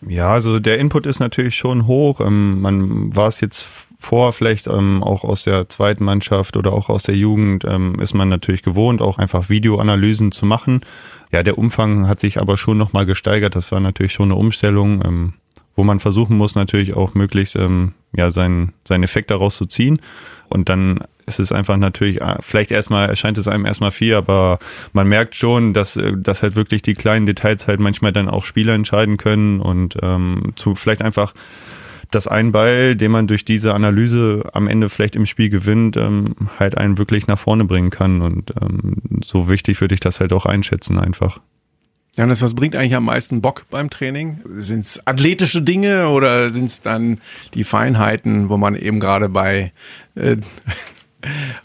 [0.06, 2.20] Ja, also der Input ist natürlich schon hoch.
[2.20, 3.66] Ähm, man war es jetzt
[3.98, 8.14] vor, vielleicht ähm, auch aus der zweiten Mannschaft oder auch aus der Jugend, ähm, ist
[8.14, 10.82] man natürlich gewohnt, auch einfach Videoanalysen zu machen.
[11.32, 13.56] Ja, der Umfang hat sich aber schon nochmal gesteigert.
[13.56, 15.32] Das war natürlich schon eine Umstellung, ähm,
[15.74, 20.00] wo man versuchen muss, natürlich auch möglichst ähm, ja, seinen, seinen Effekt daraus zu ziehen.
[20.48, 24.58] Und dann ist es einfach natürlich, äh, vielleicht erstmal erscheint es einem erstmal viel, aber
[24.92, 28.44] man merkt schon, dass, äh, dass halt wirklich die kleinen Details halt manchmal dann auch
[28.44, 31.34] Spieler entscheiden können und ähm, zu vielleicht einfach
[32.10, 36.34] dass ein Ball, den man durch diese Analyse am Ende vielleicht im Spiel gewinnt, ähm,
[36.58, 38.22] halt einen wirklich nach vorne bringen kann.
[38.22, 41.40] Und ähm, so wichtig würde ich das halt auch einschätzen einfach.
[42.16, 44.40] Janis, was bringt eigentlich am meisten Bock beim Training?
[44.44, 47.20] Sind es athletische Dinge oder sind es dann
[47.54, 49.72] die Feinheiten, wo man eben gerade bei
[50.16, 50.36] äh,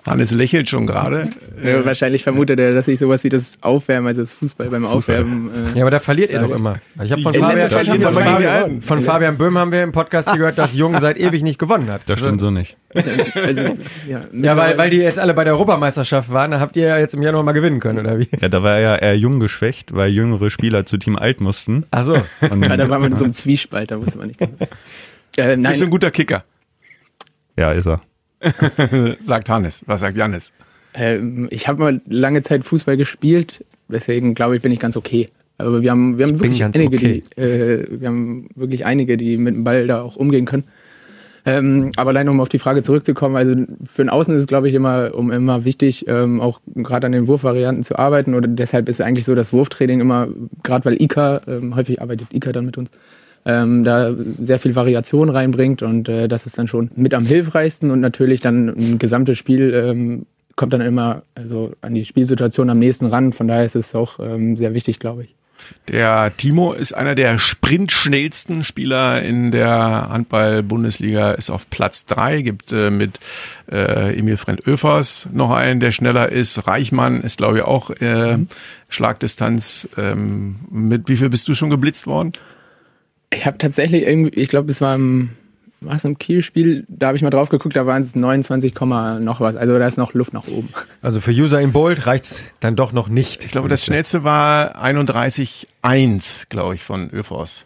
[0.06, 1.30] Hannes lächelt schon gerade.
[1.64, 5.52] Ja, wahrscheinlich vermutet er, dass ich sowas wie das Aufwärmen, also das Fußball beim Aufwärmen.
[5.76, 6.80] Äh, ja, aber da verliert er doch immer.
[7.04, 10.74] Ich habe von, Fabian, von, Fabian, von Fabian Böhm haben wir im Podcast gehört, dass
[10.74, 12.02] Jung seit ewig nicht gewonnen hat.
[12.08, 12.78] Das stimmt so nicht.
[12.94, 13.62] also,
[14.08, 16.98] ja, ja weil, weil die jetzt alle bei der Europameisterschaft waren, da habt ihr ja
[16.98, 18.28] jetzt im Januar mal gewinnen können, oder wie?
[18.40, 21.86] Ja, da war er ja eher jung geschwächt, weil jüngere Spieler zu Team Alt mussten.
[21.92, 22.14] Ach so.
[22.50, 24.42] Und, ja, da war man in so einem Zwiespalt, da wusste man nicht.
[25.38, 25.72] Äh, nein.
[25.72, 26.44] Ist ein guter Kicker.
[27.58, 28.02] Ja, ist er.
[29.20, 29.84] sagt Hannes.
[29.86, 30.52] Was sagt Janis?
[30.94, 35.30] Ähm, ich habe mal lange Zeit Fußball gespielt, deswegen glaube ich, bin ich ganz okay.
[35.58, 37.24] Aber wir haben, wir haben wirklich einige, okay.
[37.36, 40.66] die, äh, wir haben wirklich einige, die mit dem Ball da auch umgehen können.
[41.46, 43.54] Ähm, aber allein um auf die Frage zurückzukommen, also
[43.86, 47.12] für den Außen ist es, glaube ich, immer, um immer wichtig, ähm, auch gerade an
[47.12, 48.34] den Wurfvarianten zu arbeiten.
[48.34, 50.30] Oder deshalb ist eigentlich so das Wurftraining immer,
[50.64, 52.92] gerade weil Ika, ähm, häufig arbeitet Ika dann mit uns,
[53.46, 57.92] ähm, da sehr viel Variation reinbringt und äh, das ist dann schon mit am hilfreichsten
[57.92, 60.26] und natürlich dann ein gesamtes Spiel ähm,
[60.56, 63.34] kommt dann immer also an die Spielsituation am nächsten ran.
[63.34, 65.36] Von daher ist es auch ähm, sehr wichtig, glaube ich.
[65.88, 72.74] Der Timo ist einer der sprintschnellsten Spieler in der Handball-Bundesliga, ist auf Platz drei, gibt
[72.74, 73.20] äh, mit
[73.72, 76.68] äh, Emil Frent Öfers noch einen, der schneller ist.
[76.68, 78.40] Reichmann ist, glaube ich, auch äh,
[78.90, 79.88] Schlagdistanz.
[79.98, 82.34] Ähm, mit wie viel bist du schon geblitzt worden?
[83.36, 85.32] Ich habe tatsächlich irgendwie, ich glaube, es war im,
[85.82, 89.40] war es im Kiel-Spiel, da habe ich mal drauf geguckt, da waren es 29, noch
[89.40, 89.56] was.
[89.56, 90.70] Also da ist noch Luft nach oben.
[91.02, 93.44] Also für User in Bold reicht es dann doch noch nicht.
[93.46, 97.66] Ich glaube, das schnellste war 31,1, glaube ich, von ÖVs.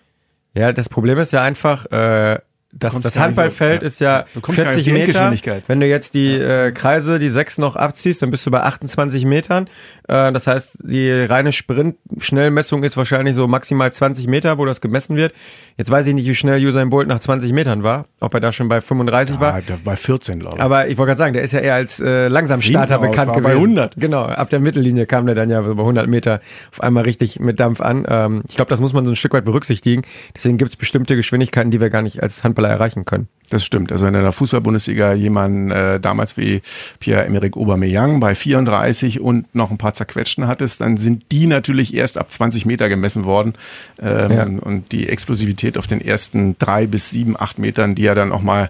[0.53, 2.39] Ja, das Problem ist ja einfach, äh,
[2.73, 5.31] das, das Handballfeld so, ist ja 40 Meter.
[5.67, 9.25] Wenn du jetzt die äh, Kreise, die sechs noch abziehst, dann bist du bei 28
[9.25, 9.67] Metern.
[10.07, 15.15] Äh, das heißt, die reine Sprint-Schnellmessung ist wahrscheinlich so maximal 20 Meter, wo das gemessen
[15.15, 15.33] wird.
[15.77, 18.51] Jetzt weiß ich nicht, wie schnell Usain Bolt nach 20 Metern war, ob er da
[18.51, 19.61] schon bei 35 ja, war.
[19.83, 20.61] Bei 14, glaube ich.
[20.61, 23.43] Aber ich wollte gerade sagen, der ist ja eher als äh, Langsamstarter bekannt gewesen.
[23.43, 23.95] bei 100.
[23.95, 27.59] Genau, ab der Mittellinie kam der dann ja bei 100 Meter auf einmal richtig mit
[27.59, 28.05] Dampf an.
[28.09, 30.01] Ähm, ich glaube, das muss man so ein Stück weit berücksichtigen.
[30.35, 33.27] Deswegen gibt es bestimmte Geschwindigkeiten, die wir gar nicht als Handballer erreichen können.
[33.49, 33.93] Das stimmt.
[33.93, 36.61] Also in der Fußball-Bundesliga jemand äh, damals wie
[36.99, 42.17] Pierre-Emerick Aubameyang bei 34 und noch ein paar zerquetschten hattest, dann sind die natürlich erst
[42.17, 43.53] ab 20 Meter gemessen worden.
[44.01, 44.43] Ähm, ja.
[44.43, 48.41] Und die Explosivität auf den ersten drei bis sieben, acht Metern, die ja dann auch
[48.41, 48.69] mal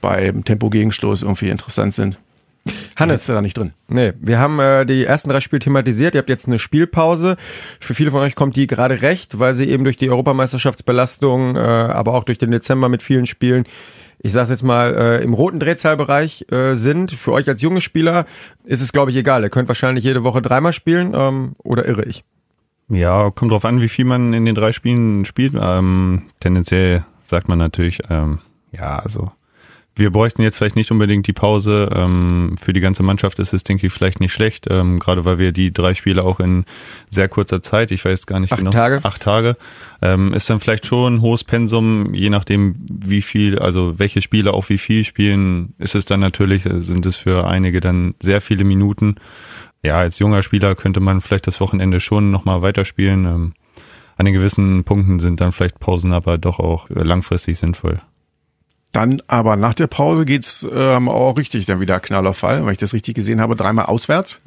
[0.00, 2.18] beim Tempo-Gegenstoß irgendwie interessant sind.
[2.96, 3.22] Hannes.
[3.22, 3.72] Ist da nicht drin.
[3.88, 6.14] Nee, wir haben äh, die ersten drei Spiele thematisiert.
[6.14, 7.36] Ihr habt jetzt eine Spielpause.
[7.80, 11.60] Für viele von euch kommt die gerade recht, weil sie eben durch die Europameisterschaftsbelastung, äh,
[11.60, 13.64] aber auch durch den Dezember mit vielen Spielen
[14.18, 17.12] ich sage jetzt mal, äh, im roten Drehzahlbereich äh, sind.
[17.12, 18.24] Für euch als junge Spieler
[18.64, 19.42] ist es, glaube ich, egal.
[19.42, 22.24] Ihr könnt wahrscheinlich jede Woche dreimal spielen ähm, oder irre ich?
[22.88, 25.54] Ja, kommt drauf an, wie viel man in den drei Spielen spielt.
[25.60, 28.40] Ähm, tendenziell sagt man natürlich, ähm,
[28.72, 29.32] ja, also
[29.98, 31.88] wir bräuchten jetzt vielleicht nicht unbedingt die Pause.
[31.94, 35.38] Ähm, für die ganze Mannschaft ist es, denke ich, vielleicht nicht schlecht, ähm, gerade weil
[35.38, 36.66] wir die drei Spiele auch in
[37.08, 39.00] sehr kurzer Zeit, ich weiß gar nicht Acht genau, Tage.
[39.02, 39.56] acht Tage,
[40.02, 44.52] ähm, ist dann vielleicht schon ein hohes Pensum, je nachdem, wie viel, also welche Spieler
[44.52, 48.42] auch wie viel spielen, ist es dann natürlich, äh, sind es für einige dann sehr
[48.42, 49.14] viele Minuten.
[49.82, 53.24] Ja, als junger Spieler könnte man vielleicht das Wochenende schon nochmal weiterspielen.
[53.24, 53.54] Ähm,
[54.18, 58.00] an den gewissen Punkten sind dann vielleicht Pausen aber doch auch langfristig sinnvoll.
[58.92, 62.72] Dann aber nach der Pause geht's ähm, auch richtig dann wieder Knall auf Fall, weil
[62.72, 64.40] ich das richtig gesehen habe, dreimal auswärts.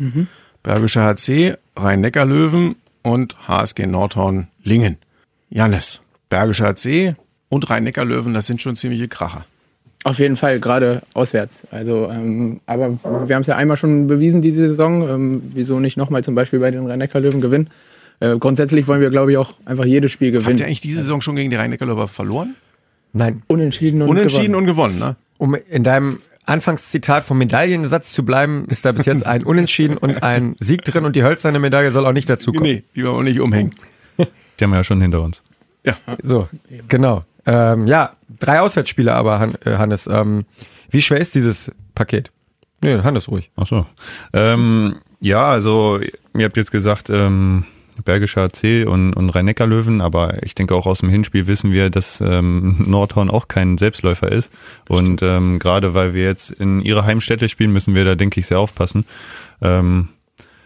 [0.63, 4.97] Bergischer HC, Rhein-Neckar-Löwen und HSG Nordhorn Lingen.
[5.49, 7.15] Jannis, Bergischer HC
[7.49, 9.45] und Rhein-Neckar-Löwen, das sind schon ziemliche Kracher.
[10.03, 11.63] Auf jeden Fall, gerade auswärts.
[11.71, 12.97] Also, ähm, aber
[13.27, 15.07] wir haben es ja einmal schon bewiesen diese Saison.
[15.09, 17.69] Ähm, wieso nicht nochmal zum Beispiel bei den Rhein-Neckar-Löwen gewinnen?
[18.21, 20.59] Äh, grundsätzlich wollen wir, glaube ich, auch einfach jedes Spiel Habt gewinnen.
[20.59, 22.55] ihr eigentlich diese Saison schon gegen die Rhein-Neckar-Löwen verloren?
[23.13, 23.43] Nein.
[23.47, 24.55] Unentschieden und Unentschieden gewonnen.
[24.55, 25.15] und gewonnen, ne?
[25.37, 30.23] Um in deinem Anfangszitat vom Medaillensatz zu bleiben, ist da bis jetzt ein Unentschieden und
[30.23, 32.63] ein Sieg drin und die hölzerne Medaille soll auch nicht dazukommen.
[32.63, 33.73] Nee, die wollen wir nicht umhängen.
[34.17, 35.41] Die haben wir ja schon hinter uns.
[35.85, 35.95] Ja.
[36.21, 36.49] So,
[36.89, 37.23] genau.
[37.45, 40.07] Ähm, ja, drei Auswärtsspiele aber, äh, Hannes.
[40.07, 40.43] Ähm,
[40.89, 42.29] wie schwer ist dieses Paket?
[42.83, 43.49] Nee, Hannes ruhig.
[43.55, 43.85] Ach so.
[44.33, 45.99] Ähm, ja, also
[46.37, 47.63] ihr habt jetzt gesagt, ähm,
[48.05, 52.21] Bergischer AC und, und Rhein-Neckar-Löwen, aber ich denke auch aus dem Hinspiel wissen wir, dass
[52.21, 54.51] ähm, Nordhorn auch kein Selbstläufer ist.
[54.87, 58.47] Und ähm, gerade weil wir jetzt in ihrer Heimstätte spielen, müssen wir da, denke ich,
[58.47, 59.05] sehr aufpassen.
[59.61, 60.09] Ähm,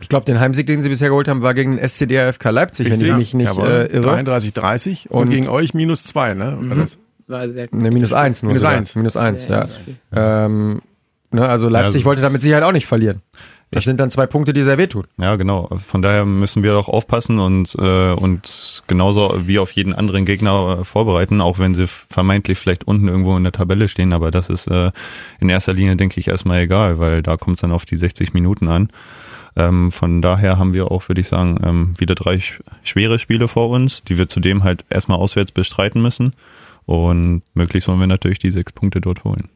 [0.02, 3.00] Ich glaube, den Heimsieg, den sie bisher geholt haben, war gegen den SCDFK Leipzig, wenn
[3.02, 4.16] ich mich nicht äh, irre.
[4.20, 6.58] 33-30 und, Und- gegen euch minus zwei, ne?
[6.60, 7.00] War das?
[7.28, 8.50] War sehr Ne, minus eins nur.
[8.50, 8.78] Minus sogar.
[8.78, 8.96] eins.
[8.98, 9.68] Minus eins, ja.
[10.14, 10.82] Ja, Ähm,
[11.32, 13.22] ne, also Leipzig also- wollte da mit Sicherheit auch nicht verlieren.
[13.74, 15.06] Das sind dann zwei Punkte, die sehr wehtun.
[15.18, 15.70] ja, genau.
[15.78, 20.80] Von daher müssen wir auch aufpassen und, äh, und genauso wie auf jeden anderen Gegner
[20.80, 24.14] äh, vorbereiten, auch wenn sie vermeintlich vielleicht unten irgendwo in der Tabelle stehen.
[24.14, 24.92] Aber das ist äh,
[25.40, 28.34] in erster Linie, denke ich, erstmal egal, weil da kommt es dann auf die 60
[28.34, 28.90] Minuten an.
[29.56, 33.48] Ähm, von daher haben wir auch, würde ich sagen, ähm, wieder drei sch schwere Spiele
[33.48, 36.34] vor uns, die wir zudem halt erstmal auswärts bestreiten müssen.
[36.86, 39.50] Und möglichst wollen wir natürlich die sechs Punkte dort holen.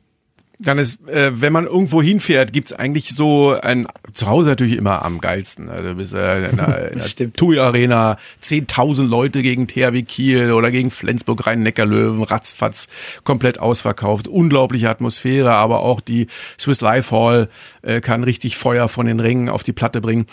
[0.60, 5.06] Dann ist, äh, wenn man irgendwo hinfährt, gibt's eigentlich so ein zu Hause natürlich immer
[5.06, 5.70] am geilsten.
[5.70, 7.34] Also du bist äh, in der, in der.
[7.34, 12.88] TUI Arena, 10.000 Leute gegen THW Kiel oder gegen Flensburg Rhein-Neckar-Löwen, ratzfatz
[13.24, 14.28] komplett ausverkauft.
[14.28, 16.28] Unglaubliche Atmosphäre, aber auch die
[16.60, 17.50] Swiss Life Hall
[17.84, 20.26] äh, kann richtig Feuer von den Ringen auf die Platte bringen.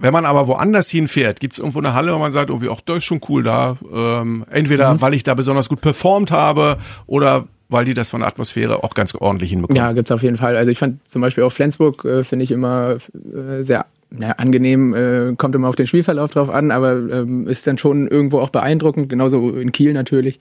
[0.00, 2.98] Wenn man aber woanders hinfährt, gibt's irgendwo eine Halle, wo man sagt, irgendwie, ach, das
[2.98, 3.76] ist schon cool da.
[3.92, 8.28] Ähm, entweder weil ich da besonders gut performt habe oder weil die das von der
[8.28, 9.76] Atmosphäre auch ganz ordentlich hinbekommen.
[9.76, 10.56] Ja, gibt's auf jeden Fall.
[10.56, 13.86] Also ich fand zum Beispiel auch Flensburg, äh, finde ich immer äh, sehr
[14.18, 18.08] ja, angenehm, äh, kommt immer auf den Spielverlauf drauf an, aber ähm, ist dann schon
[18.08, 20.40] irgendwo auch beeindruckend, genauso in Kiel natürlich.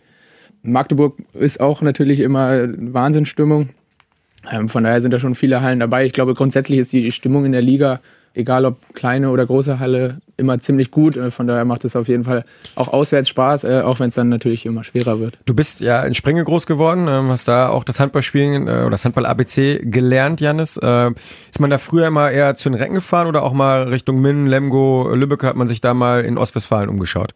[0.64, 3.70] Magdeburg ist auch natürlich immer Wahnsinnsstimmung.
[4.52, 6.06] Ähm, von daher sind da schon viele Hallen dabei.
[6.06, 8.02] Ich glaube, grundsätzlich ist die Stimmung in der Liga,
[8.34, 11.18] egal ob kleine oder große Halle, immer ziemlich gut.
[11.18, 14.16] Äh, von daher macht es auf jeden Fall auch auswärts Spaß, äh, auch wenn es
[14.16, 15.38] dann natürlich immer schwerer wird.
[15.46, 18.92] Du bist ja in Springe groß geworden, ähm, hast da auch das Handballspielen äh, oder
[18.92, 20.80] das Handball-ABC gelernt, Janis.
[20.82, 21.16] Ähm,
[21.50, 24.48] ist man da früher immer eher zu den Recken gefahren oder auch mal Richtung Minden,
[24.48, 27.34] Lemgo, Lübeck hat man sich da mal in Ostwestfalen umgeschaut?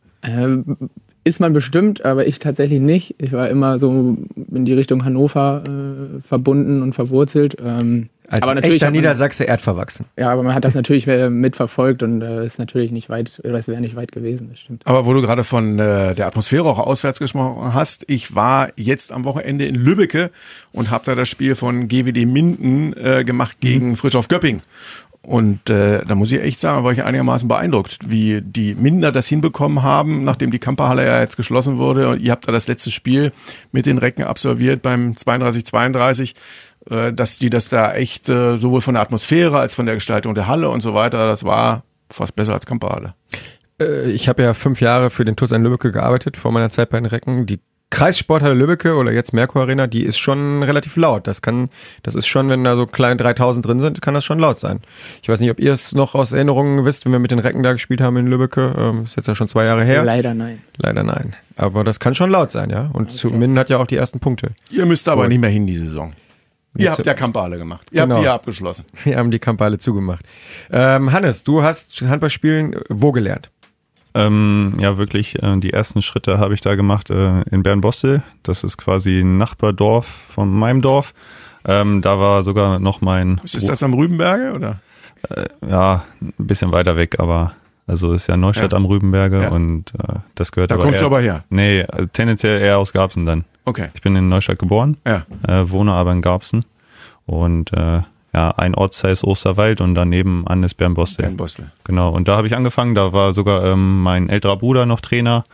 [1.26, 3.16] Ist man bestimmt, aber ich tatsächlich nicht.
[3.18, 4.18] Ich war immer so
[4.52, 7.56] in die Richtung Hannover äh, verbunden und verwurzelt.
[7.64, 10.06] Ähm, Als aber natürlich echter man, Niedersachse erdverwachsen.
[10.18, 13.70] ja, aber man hat das natürlich mitverfolgt und äh, ist natürlich nicht weit, oder es
[13.70, 14.82] wäre nicht weit gewesen, das stimmt.
[14.86, 19.14] Aber wo du gerade von äh, der Atmosphäre auch auswärts gesprochen hast, ich war jetzt
[19.14, 20.30] am Wochenende in Lübbecke
[20.74, 24.62] und habe da das Spiel von GWD Minden äh, gemacht gegen Frischhoff Göpping.
[25.26, 29.28] Und äh, da muss ich echt sagen, war ich einigermaßen beeindruckt, wie die Minder das
[29.28, 32.10] hinbekommen haben, nachdem die Kamperhalle ja jetzt geschlossen wurde.
[32.10, 33.32] Und ihr habt da das letzte Spiel
[33.72, 36.34] mit den Recken absolviert beim 32-32,
[36.90, 40.36] äh, dass die das da echt äh, sowohl von der Atmosphäre als von der Gestaltung
[40.36, 43.16] der Halle und so weiter, das war fast besser als Kamperhalle.
[43.80, 46.90] Äh, ich habe ja fünf Jahre für den TuS in Lübbecke gearbeitet, vor meiner Zeit
[46.90, 47.46] bei den Recken.
[47.46, 51.28] Die Kreissporthalle Lübbecke oder jetzt Merkur Arena, die ist schon relativ laut.
[51.28, 51.70] Das kann,
[52.02, 54.80] das ist schon, wenn da so klein 3000 drin sind, kann das schon laut sein.
[55.22, 57.62] Ich weiß nicht, ob ihr es noch aus Erinnerungen wisst, wenn wir mit den Recken
[57.62, 58.74] da gespielt haben in Lübbecke.
[58.76, 60.04] Ähm, ist jetzt ja schon zwei Jahre her.
[60.04, 60.60] Leider nein.
[60.78, 61.36] Leider nein.
[61.56, 62.90] Aber das kann schon laut sein, ja.
[62.94, 64.54] Und zu Minden hat ja auch die ersten Punkte.
[64.72, 65.28] Ihr müsst aber Cool.
[65.30, 66.14] nicht mehr hin die Saison.
[66.76, 67.88] Ihr habt ja Kampale gemacht.
[67.92, 68.16] Ihr Genau.
[68.16, 68.86] habt die ja abgeschlossen.
[69.04, 70.26] Wir haben die Kampe alle zugemacht.
[70.72, 73.52] Ähm, Hannes, du hast Handballspielen wo gelernt?
[74.16, 78.22] Ähm, ja, wirklich, äh, die ersten Schritte habe ich da gemacht äh, in Bernbostel.
[78.44, 81.14] Das ist quasi ein Nachbardorf von meinem Dorf.
[81.66, 84.80] Ähm, da war sogar noch mein, Ist das am Rübenberge oder?
[85.68, 87.54] ja, ein bisschen weiter weg, aber
[87.88, 88.78] Also ist ja Neustadt Ja.
[88.78, 89.50] am Rübenberge Ja.
[89.50, 91.44] und äh, das gehört Da aber kommst eher du aber her.
[91.50, 93.46] Nee, äh, tendenziell eher aus Garbsen dann.
[93.66, 93.88] Okay.
[93.94, 95.26] Ich bin in Neustadt geboren, Ja.
[95.48, 96.66] äh, wohne aber in Garbsen
[97.26, 98.02] und äh,
[98.34, 101.26] ja, ein Ortsteil ist Osterwald und daneben an ist Bernbostel.
[101.26, 101.72] Dan Bostel.
[101.84, 105.46] Genau, und da habe ich angefangen, da war sogar ähm, mein älterer Bruder noch Trainer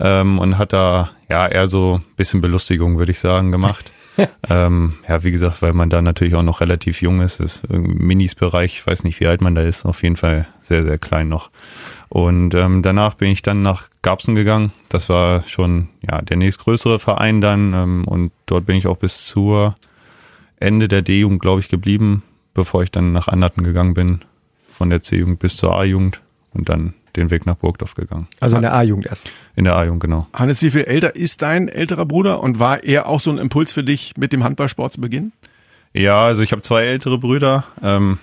[0.00, 3.92] ähm, und hat da ja eher so ein bisschen Belustigung, würde ich sagen, gemacht.
[4.50, 8.74] ähm, ja, wie gesagt, weil man da natürlich auch noch relativ jung ist, ist Minis-Bereich,
[8.74, 11.50] ich weiß nicht, wie alt man da ist, auf jeden Fall sehr, sehr klein noch.
[12.08, 14.72] Und ähm, danach bin ich dann nach Garbsen gegangen.
[14.88, 19.26] Das war schon ja der nächstgrößere Verein dann ähm, und dort bin ich auch bis
[19.26, 19.76] zur
[20.60, 22.22] Ende der D-Jugend, glaube ich, geblieben,
[22.54, 24.20] bevor ich dann nach Anderten gegangen bin,
[24.70, 26.20] von der C-Jugend bis zur A-Jugend
[26.52, 28.28] und dann den Weg nach Burgdorf gegangen.
[28.38, 29.30] Also in der A-Jugend erst.
[29.56, 30.28] In der A-Jugend, genau.
[30.32, 33.72] Hannes, wie viel älter ist dein älterer Bruder und war er auch so ein Impuls
[33.72, 35.32] für dich, mit dem Handballsport zu beginnen?
[35.92, 37.64] Ja, also ich habe zwei ältere Brüder.
[37.82, 38.18] Ähm,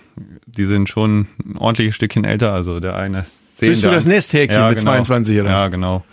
[0.45, 2.53] die sind schon ein ordentliches Stückchen älter.
[2.53, 3.69] Also der eine zehn.
[3.69, 5.61] Bist du das Nesthäkchen mit 22 oder was?
[5.61, 6.05] Ja, genau.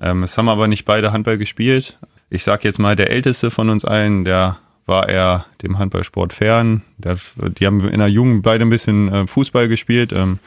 [0.00, 1.98] Ähm, es haben aber nicht beide Handball gespielt.
[2.30, 6.82] Ich sag jetzt mal, der älteste von uns allen, der war eher dem Handballsport fern.
[6.98, 10.12] Der, die haben in der Jugend beide ein bisschen äh, Fußball gespielt.
[10.12, 10.38] Ähm,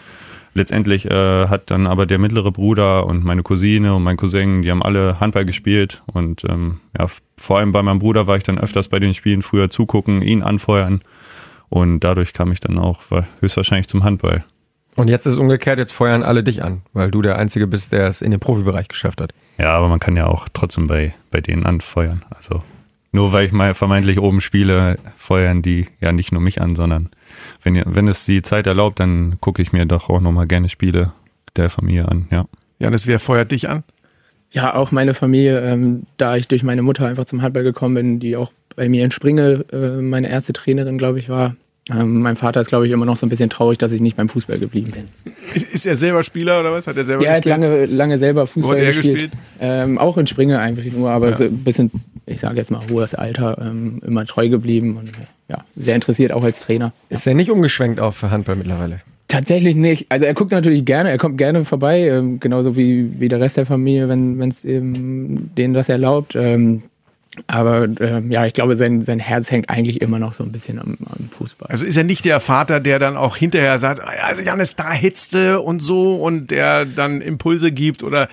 [0.53, 4.71] letztendlich äh, hat dann aber der mittlere Bruder und meine Cousine und mein Cousin, die
[4.71, 6.03] haben alle Handball gespielt.
[6.05, 9.41] Und ähm, ja, vor allem bei meinem Bruder war ich dann öfters bei den Spielen
[9.41, 11.01] früher zugucken, ihn anfeuern.
[11.69, 14.43] Und dadurch kam ich dann auch wa- höchstwahrscheinlich zum Handball.
[14.95, 18.07] Und jetzt ist umgekehrt, jetzt feuern alle dich an, weil du der Einzige bist, der
[18.07, 19.33] es in den Profibereich geschafft hat.
[19.57, 22.23] Ja, aber man kann ja auch trotzdem bei, bei denen anfeuern.
[22.29, 22.61] Also
[23.13, 27.09] nur weil ich mal vermeintlich oben spiele, feuern die ja nicht nur mich an, sondern
[27.63, 30.67] wenn, ihr- wenn es die Zeit erlaubt, dann gucke ich mir doch auch nochmal gerne
[30.67, 31.13] Spiele
[31.55, 32.45] der Familie an, ja.
[32.79, 33.83] Janis, wer feuert dich an?
[34.51, 38.19] Ja, auch meine Familie, ähm, da ich durch meine Mutter einfach zum Handball gekommen bin,
[38.19, 41.55] die auch bei mir in Springe äh, meine erste Trainerin, glaube ich, war.
[41.91, 44.15] Ähm, mein Vater ist, glaube ich, immer noch so ein bisschen traurig, dass ich nicht
[44.15, 45.03] beim Fußball geblieben bin.
[45.53, 46.87] Ist, er selber Spieler oder was?
[46.87, 47.59] Hat er selber Der hat gespielt?
[47.59, 49.15] lange, lange selber Fußball Wo hat er gespielt.
[49.31, 49.33] gespielt?
[49.59, 51.35] Ähm, auch in Springe eigentlich nur, aber Ja.
[51.35, 55.11] so bis ins, ich sage jetzt mal, hohes Alter ähm, immer treu geblieben und
[55.49, 56.93] ja, sehr interessiert auch als Trainer.
[57.09, 59.01] Ist er nicht umgeschwenkt auch für Handball mittlerweile?
[59.27, 60.05] Tatsächlich nicht.
[60.09, 63.57] Also er guckt natürlich gerne, er kommt gerne vorbei, ähm, genauso wie, wie der Rest
[63.57, 66.35] der Familie, wenn es eben denen das erlaubt.
[66.35, 66.83] Ähm,
[67.47, 70.79] aber ähm, ja, ich glaube, sein, sein Herz hängt eigentlich immer noch so ein bisschen
[70.79, 71.69] am, am Fußball.
[71.69, 75.59] Also ist er nicht der Vater, der dann auch hinterher sagt, also Janis, da hetzte
[75.59, 78.27] und so und der dann Impulse gibt oder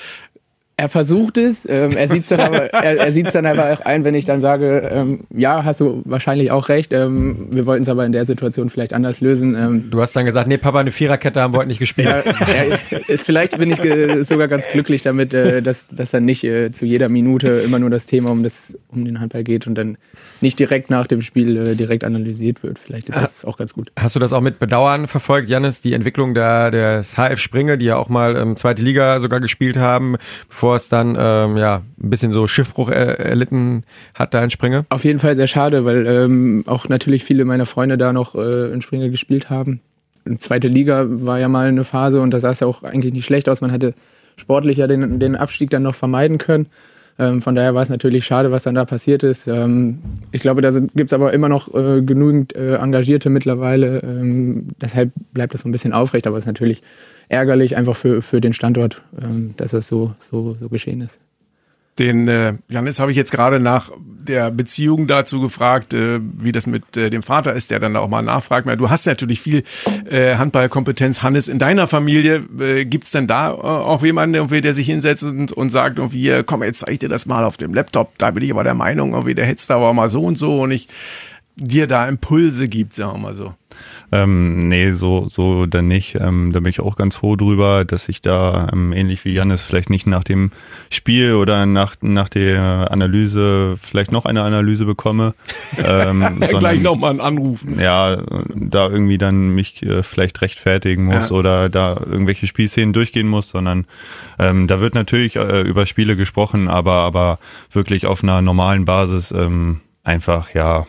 [0.80, 4.02] Er versucht es, ähm, er sieht es dann, aber- er, er dann aber auch ein,
[4.02, 7.88] wenn ich dann sage, ähm, ja, hast du wahrscheinlich auch recht, ähm, wir wollten es
[7.90, 9.54] aber in der Situation vielleicht anders lösen.
[9.54, 12.08] Ähm, Du hast dann gesagt, nee, Papa, eine Viererkette haben wir heute nicht gespielt.
[12.08, 13.78] Ja, ja, vielleicht bin ich
[14.26, 17.90] sogar ganz glücklich damit, äh, dass, dass dann nicht äh, zu jeder Minute immer nur
[17.90, 19.98] das Thema um, das, um den Handball geht und dann
[20.42, 22.78] nicht direkt nach dem Spiel äh, direkt analysiert wird.
[22.78, 23.92] Vielleicht ist das auch ganz gut.
[23.98, 27.86] Hast du das auch mit Bedauern verfolgt, Janis, die Entwicklung der, des HF Springe, die
[27.86, 30.16] ja auch mal ähm, zweite Liga sogar gespielt haben,
[30.48, 34.86] bevor es dann ähm, ja ein bisschen so Schiffbruch er, erlitten hat da in Springe?
[34.90, 38.72] Auf jeden Fall sehr schade, weil ähm, auch natürlich viele meiner Freunde da noch äh,
[38.72, 39.80] in Springer gespielt haben.
[40.36, 43.24] Zweite Liga war ja mal eine Phase und da sah es ja auch eigentlich nicht
[43.24, 43.60] schlecht aus.
[43.60, 43.94] Man hätte
[44.36, 46.66] sportlich ja den, den Abstieg dann noch vermeiden können.
[47.20, 49.46] Ähm, von daher war es natürlich schade, was dann da passiert ist.
[49.46, 49.98] Ähm,
[50.32, 54.00] ich glaube, da gibt es aber immer noch äh, genügend äh, Engagierte mittlerweile.
[54.02, 56.82] Ähm, deshalb bleibt das so ein bisschen aufrecht, aber es ist natürlich
[57.28, 61.20] ärgerlich einfach für, für den Standort, ähm, dass das so, so, so geschehen ist.
[62.00, 66.66] Den äh, Janis habe ich jetzt gerade nach der Beziehung dazu gefragt, äh, wie das
[66.66, 68.66] mit äh, dem Vater ist, der dann auch mal nachfragt.
[68.80, 69.64] Du hast natürlich viel
[70.08, 72.42] äh, Handballkompetenz, Hannes, in deiner Familie.
[72.58, 76.20] Äh, Gibt es denn da äh, auch jemanden, der sich hinsetzt und, und sagt, irgendwie,
[76.20, 78.16] hier, komm, jetzt zeig ich dir das mal auf dem Laptop.
[78.16, 80.70] Da bin ich aber der Meinung, irgendwie, der hätte aber mal so und so und
[80.70, 80.88] ich
[81.56, 83.54] dir da Impulse gibt, sagen wir mal so.
[84.12, 86.16] Ähm, nee, so, so dann nicht.
[86.16, 89.62] Ähm, da bin ich auch ganz froh drüber, dass ich da ähm, ähnlich wie Janis
[89.62, 90.50] vielleicht nicht nach dem
[90.90, 95.34] Spiel oder nach, nach der Analyse vielleicht noch eine Analyse bekomme.
[95.78, 97.78] Ähm, Gleich sondern- nochmal anrufen.
[97.80, 98.20] ja,
[98.54, 101.36] da irgendwie dann mich äh, vielleicht rechtfertigen muss Ja.
[101.36, 103.86] oder da irgendwelche Spielszenen durchgehen muss, sondern
[104.38, 107.38] ähm, da wird natürlich äh, über Spiele gesprochen, aber, aber
[107.70, 110.86] wirklich auf einer normalen Basis ähm, einfach, ja,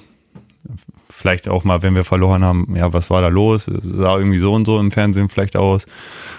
[1.22, 3.68] vielleicht auch mal, wenn wir verloren haben, ja, was war da los?
[3.68, 5.86] Es sah irgendwie so und so im Fernsehen vielleicht aus,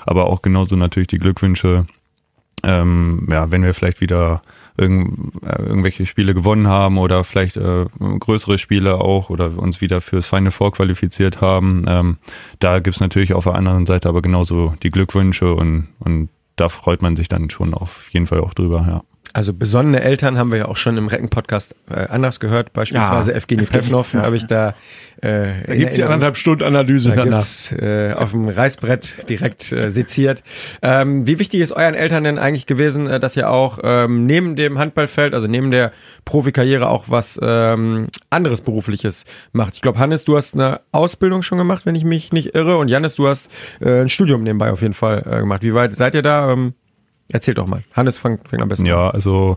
[0.04, 1.86] aber auch genauso natürlich die Glückwünsche,
[2.64, 4.42] ähm, ja, wenn wir vielleicht wieder
[4.76, 10.00] irgend, äh, irgendwelche Spiele gewonnen haben oder vielleicht äh, größere Spiele auch oder uns wieder
[10.00, 11.84] fürs Final Four qualifiziert haben.
[11.86, 12.16] Ähm,
[12.58, 17.02] da gibt's natürlich auf der anderen Seite aber genauso die Glückwünsche und, und da freut
[17.02, 19.02] man sich dann schon auf jeden Fall auch drüber, ja.
[19.32, 23.36] Also besonnene Eltern haben wir ja auch schon im Recken-Podcast äh, anders gehört, beispielsweise Ja,
[23.38, 24.22] Evgeny Pevnov, ja.
[24.22, 24.74] habe ich da
[25.22, 27.38] äh, Da gibt's die anderthalb Stunden Analyse da danach.
[27.38, 30.42] gibt's äh, auf dem Reißbrett direkt äh, seziert.
[30.82, 34.56] Ähm, wie wichtig ist euren Eltern denn eigentlich gewesen, äh, dass ihr auch ähm, neben
[34.56, 35.92] dem Handballfeld, also neben der
[36.24, 39.74] Profikarriere auch was ähm, anderes berufliches macht?
[39.76, 42.88] Ich glaube, Hannes, du hast eine Ausbildung schon gemacht, wenn ich mich nicht irre, und
[42.88, 45.62] Janis, du hast äh, ein Studium nebenbei auf jeden Fall äh, gemacht.
[45.62, 46.52] Wie weit seid ihr da?
[46.52, 46.74] Ähm,
[47.32, 47.82] erzählt doch mal.
[47.92, 48.90] Hannes fängt, fängt am besten an.
[48.90, 49.56] Ja, also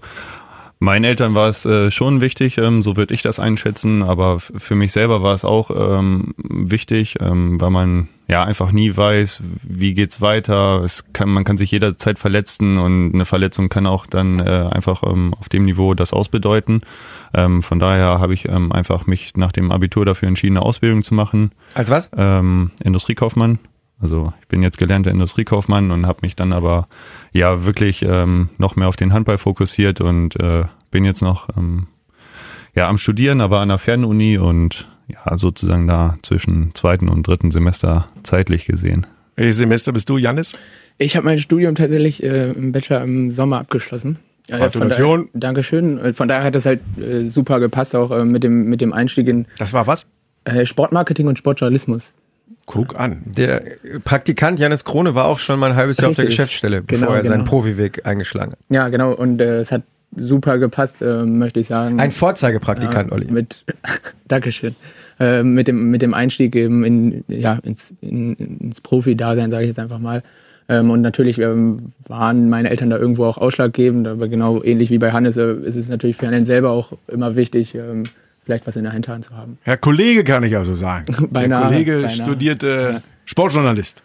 [0.79, 4.75] meinen Eltern war es äh, schon wichtig, ähm, so würde ich das einschätzen, aber für
[4.75, 9.93] mich selber war es auch ähm, wichtig, ähm, weil man ja einfach nie weiß, wie
[9.93, 10.81] geht's weiter.
[10.83, 15.03] Es kann, man kann sich jederzeit verletzen und eine Verletzung kann auch dann äh, einfach
[15.03, 16.81] ähm, auf dem Niveau das ausbedeuten.
[17.33, 21.03] Ähm, von daher habe ich ähm, einfach mich nach dem Abitur dafür entschieden, eine Ausbildung
[21.03, 21.51] zu machen.
[21.75, 22.09] Als was?
[22.83, 23.59] Industriekaufmann.
[24.01, 26.85] Also ich bin jetzt gelernter Industriekaufmann und habe mich dann aber
[27.31, 31.87] ja wirklich ähm, noch mehr auf den Handball fokussiert und äh, bin jetzt noch ähm,
[32.75, 37.51] ja am Studieren, aber an der Fernuni und ja sozusagen da zwischen zweiten und dritten
[37.51, 39.07] Semester zeitlich gesehen.
[39.35, 40.53] Welches Semester bist du, Jannis?
[40.97, 44.19] Ich habe mein Studium tatsächlich äh, im Bachelor im Sommer abgeschlossen.
[44.47, 45.19] Äh, Gratulation.
[45.19, 46.13] Von daher, Dankeschön.
[46.13, 49.27] Von daher hat das halt äh, super gepasst, auch äh, mit, dem, mit dem Einstieg
[49.27, 50.07] in Das war was?
[50.45, 52.13] äh, Sportmarketing und Sportjournalismus.
[52.65, 53.21] Guck an.
[53.25, 53.61] Der
[54.03, 56.37] Praktikant Janis Krone war auch schon mal ein halbes Jahr auf der Richtig.
[56.37, 57.49] Geschäftsstelle, bevor Genau, er seinen genau.
[57.49, 58.59] Profiweg eingeschlagen hat.
[58.69, 59.13] Ja, genau.
[59.13, 59.83] Und äh, es hat
[60.15, 61.99] super gepasst, äh, möchte ich sagen.
[61.99, 63.31] Ein Vorzeigepraktikant, ja, Olli.
[63.31, 63.63] Mit,
[64.27, 64.75] Dankeschön.
[65.19, 69.69] Äh, mit, dem, mit dem Einstieg eben in, ja, ins, in, ins Profi-Dasein, sage ich
[69.69, 70.23] jetzt einfach mal.
[70.67, 74.97] Ähm, und natürlich ähm, waren meine Eltern da irgendwo auch ausschlaggebend, aber genau ähnlich wie
[74.97, 78.03] bei Hannes äh, ist es natürlich für einen selber auch immer wichtig, ähm,
[78.45, 79.57] vielleicht was in der Hinterhand zu haben.
[79.63, 81.05] Herr Kollege kann ich also sagen.
[81.19, 82.09] Der Beinahe, Kollege beinahe.
[82.09, 84.01] studierte Sportjournalist.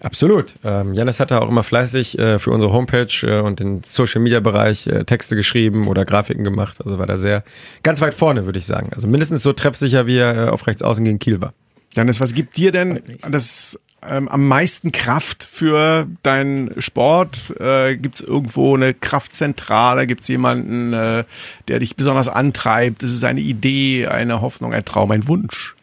[0.00, 0.54] Absolut.
[0.64, 4.20] Ähm, Janis hat da auch immer fleißig äh, für unsere Homepage äh, und den Social
[4.20, 6.80] Media Bereich äh, Texte geschrieben oder Grafiken gemacht.
[6.84, 7.44] Also war da sehr
[7.84, 8.90] ganz weit vorne, würde ich sagen.
[8.92, 11.52] Also mindestens so treffsicher, wie er äh, auf rechts außen gegen Kiel war.
[11.92, 13.78] Janis, was gibt dir denn das
[14.08, 17.54] ähm, am meisten Kraft für deinen Sport?
[17.60, 20.06] Äh, gibt es irgendwo eine Kraftzentrale?
[20.06, 21.24] Gibt es jemanden, äh,
[21.68, 23.02] der dich besonders antreibt?
[23.02, 25.74] Ist es eine Idee, eine Hoffnung, ein Traum, ein Wunsch?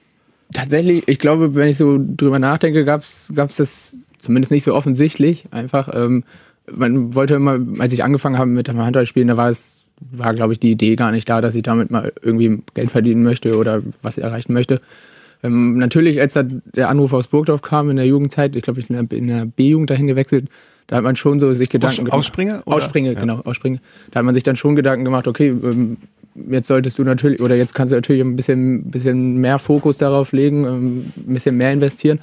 [0.54, 5.46] Tatsächlich, ich glaube, wenn ich so drüber nachdenke, gab es das zumindest nicht so offensichtlich.
[5.52, 6.24] Einfach, ähm,
[6.72, 10.54] man wollte immer, als ich angefangen habe mit dem Handballspielen, da war es, war glaube
[10.54, 13.82] ich die Idee gar nicht da, dass ich damit mal irgendwie Geld verdienen möchte oder
[14.02, 14.82] was erreichen möchte.
[15.48, 19.10] Ähm, natürlich, als der Anruf aus Burgdorf kam in der Jugendzeit, ich glaube, ich bin
[19.12, 20.48] in der, B-Jugend dahin gewechselt,
[20.88, 22.14] da hat man schon so sich Gedanken gemacht.
[22.14, 22.78] Ausspringer, oder?
[22.78, 23.20] Ausspringe, Ja.
[23.20, 23.80] genau, Ausspringe.
[24.12, 25.98] Da hat man sich dann schon Gedanken gemacht, okay, ähm,
[26.50, 30.32] jetzt solltest du natürlich, oder jetzt kannst du natürlich ein bisschen, bisschen mehr Fokus darauf
[30.32, 32.20] legen, ähm, ein bisschen mehr investieren.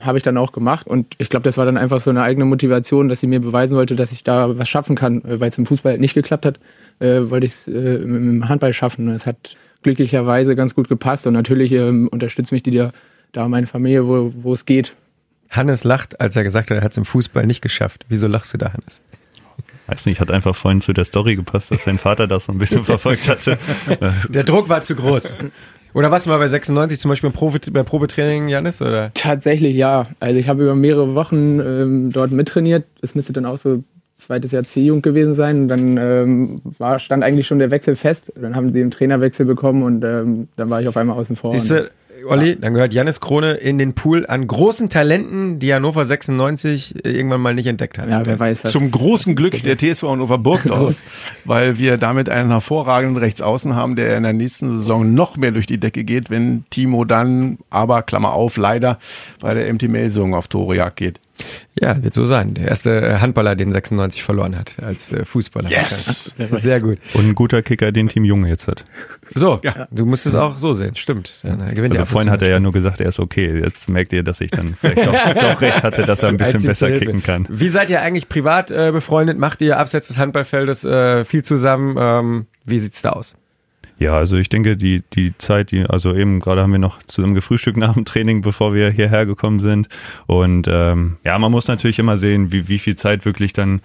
[0.00, 2.44] Habe ich dann auch gemacht und ich glaube, das war dann einfach so eine eigene
[2.44, 5.58] Motivation, dass sie mir beweisen wollte, dass ich da was schaffen kann, äh, weil es
[5.58, 6.58] im Fußball halt nicht geklappt hat,
[6.98, 9.08] äh, wollte ich es äh, im Handball schaffen.
[9.10, 12.92] Es hat glücklicherweise ganz gut gepasst und natürlich ähm, unterstützt mich die da,
[13.32, 14.94] da meine Familie, wo, wo es geht.
[15.50, 18.06] Hannes lacht, als er gesagt hat, er hat es im Fußball nicht geschafft.
[18.08, 19.00] Wieso lachst du da, Hannes?
[19.86, 22.58] Weiß nicht, hat einfach vorhin zu der Story gepasst, dass sein Vater das so ein
[22.58, 23.58] bisschen verfolgt hatte.
[24.28, 25.34] Der Druck war zu groß.
[25.94, 28.80] Oder du mal bei 96 zum Beispiel im Probe, bei Probetraining, Janis?
[28.80, 29.12] Oder?
[29.12, 30.06] Tatsächlich ja.
[30.20, 32.86] Also ich habe über mehrere Wochen ähm, dort mittrainiert.
[33.02, 33.84] Das müsste dann auch so
[34.26, 35.62] zweites Jahr C-Jugend gewesen sein.
[35.62, 38.32] Und dann ähm, war, stand eigentlich schon der Wechsel fest.
[38.40, 41.50] Dann haben sie den Trainerwechsel bekommen und ähm, dann war ich auf einmal außen vor.
[41.50, 41.90] Siehst du,
[42.26, 47.40] Olli, dann gehört Janis Krone in den Pool an großen Talenten, die Hannover 96 irgendwann
[47.40, 48.08] mal nicht entdeckt hat.
[48.08, 48.72] ja, wer weiß was.
[48.72, 50.96] Zum großen Glück der TSV Hannover Burgdorf,
[51.44, 55.66] weil wir damit einen hervorragenden Rechtsaußen haben, der in der nächsten Saison noch mehr durch
[55.66, 58.98] die Decke geht, wenn Timo dann, aber Klammer auf, leider
[59.40, 61.20] bei der MT Melsung auf Torejagd geht.
[61.80, 62.54] Ja, wird so sein.
[62.54, 65.70] Der erste äh, Handballer, den 96 verloren hat als äh, Fußballer.
[65.70, 66.34] Yes!
[66.52, 66.98] Sehr gut.
[67.14, 68.84] Und ein guter Kicker, den Team Junge jetzt hat.
[69.34, 69.88] So, Ja.
[69.90, 70.94] du musst es auch so sehen.
[70.96, 71.40] Stimmt.
[71.42, 73.60] Ja, er gewinnt ja Also vorhin hat er ja nur gesagt, er ist okay.
[73.64, 76.62] Jetzt merkt ihr, dass ich dann vielleicht doch, doch recht hatte, dass er ein bisschen
[76.62, 77.46] besser kicken kann.
[77.48, 79.38] Wie seid ihr eigentlich privat äh, befreundet?
[79.38, 81.96] Macht ihr abseits des Handballfeldes äh, viel zusammen?
[81.98, 83.34] Ähm, wie sieht's da aus?
[84.02, 87.34] Ja, also ich denke, die, die Zeit, die, also eben gerade haben wir noch zusammen
[87.34, 89.88] gefrühstückt nach dem Training, bevor wir hierher gekommen sind.
[90.26, 93.80] Und ähm, ja, man muss natürlich immer sehen, wie, wie viel Zeit wirklich dann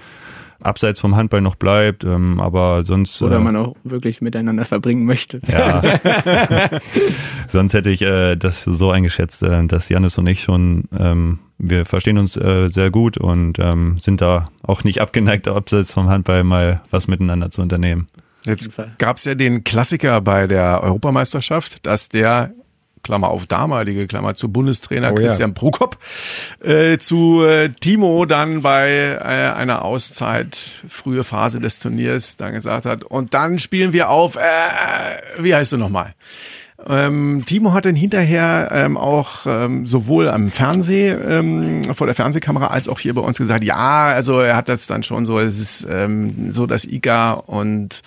[0.61, 2.03] abseits vom Handball noch bleibt.
[2.03, 3.22] Ähm, aber sonst.
[3.22, 5.39] Oder äh, man auch wirklich miteinander verbringen möchte.
[5.47, 5.82] Ja.
[7.47, 11.86] Sonst hätte ich äh, das so eingeschätzt, äh, dass Janis und ich schon, ähm, wir
[11.86, 16.43] verstehen uns äh, sehr gut und ähm, sind da auch nicht abgeneigt, abseits vom Handball
[16.43, 18.07] mal was miteinander zu unternehmen.
[18.48, 22.54] Jetzt gab es ja den Klassiker bei der Europameisterschaft, dass der
[23.04, 25.28] Klammer auf damalige, Klammer zu Bundestrainer Oh ja.
[25.28, 25.98] Christian Prokop,
[26.62, 32.86] äh, zu äh, Timo dann bei äh, einer Auszeit, frühe Phase des Turniers, dann gesagt
[32.86, 34.39] hat, und dann spielen wir auf, äh,
[35.39, 36.16] wie heißt du nochmal?
[36.86, 42.67] Ähm, Timo hat dann hinterher ähm, auch ähm, sowohl am Fernseh, ähm, vor der Fernsehkamera,
[42.67, 45.59] als auch hier bei uns gesagt, ja, also er hat das dann schon so, es
[45.59, 48.01] ist ähm, so, dass Iga und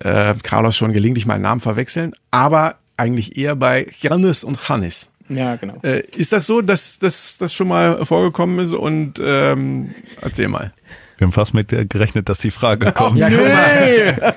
[0.00, 5.10] äh, Carlos schon gelegentlich mal Namen verwechseln, aber eigentlich eher bei Janis und Hannes.
[5.28, 5.74] Ja, genau.
[5.82, 8.74] Äh, ist das so, dass dass das schon mal vorgekommen ist?
[8.74, 10.72] Und ähm, erzähl mal.
[11.18, 13.18] Wir haben fast mit gerechnet, dass die Frage kommt.
[13.18, 14.34] Ja, guck mal.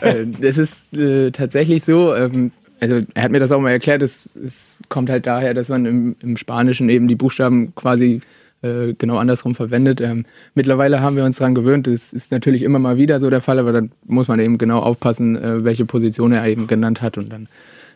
[0.00, 2.50] äh, es ist äh, tatsächlich so, ähm,
[2.80, 5.86] also er hat mir das auch mal erklärt, es, es kommt halt daher, dass man
[5.86, 8.20] im, im Spanischen eben die Buchstaben quasi
[8.62, 10.00] äh, genau andersrum verwendet.
[10.00, 10.24] Ähm,
[10.54, 13.58] mittlerweile haben wir uns daran gewöhnt, das ist natürlich immer mal wieder so der Fall,
[13.58, 17.32] aber dann muss man eben genau aufpassen, äh, welche Position er eben genannt hat und
[17.32, 17.48] dann,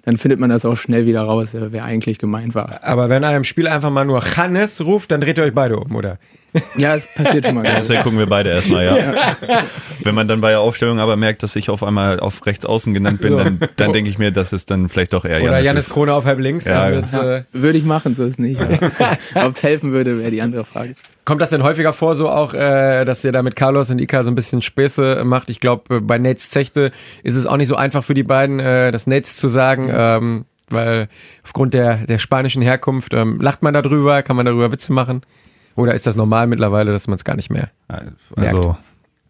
[0.05, 2.85] dann findet man das auch schnell wieder raus, äh, wer eigentlich gemeint war.
[2.85, 5.79] Aber wenn er im Spiel einfach mal nur Hannes ruft, dann dreht ihr euch beide
[5.79, 6.19] um, oder?
[6.79, 7.67] Ja, es passiert schon mal.
[7.67, 9.37] Ja, Deswegen gucken wir beide erstmal, ja.
[10.03, 12.95] Wenn man dann bei der Aufstellung aber merkt, dass ich auf einmal auf rechts außen
[12.95, 13.39] genannt bin, So.
[13.39, 15.91] dann, dann denke ich mir, dass es dann vielleicht doch eher Oder Janis.
[15.91, 16.65] Krone auf halb links.
[16.65, 18.61] Ja, äh, Würde ich machen, so ist nicht.
[19.35, 20.95] Ob es helfen würde, wäre die andere Frage.
[21.25, 24.23] kommt das denn häufiger vor, so auch, äh, dass ihr da mit Carlos und Ika
[24.23, 25.51] so ein bisschen Späße macht?
[25.51, 26.93] Ich glaube, bei Nates Zechte
[27.23, 30.45] ist es auch nicht so einfach für die beiden, äh, das Nates zu sagen, ähm,
[30.71, 31.09] weil
[31.45, 35.23] aufgrund der, der spanischen Herkunft ähm, lacht man darüber, kann man darüber Witze machen?
[35.79, 37.71] Oder ist das normal mittlerweile, dass man es gar nicht mehr?
[38.35, 38.77] Also,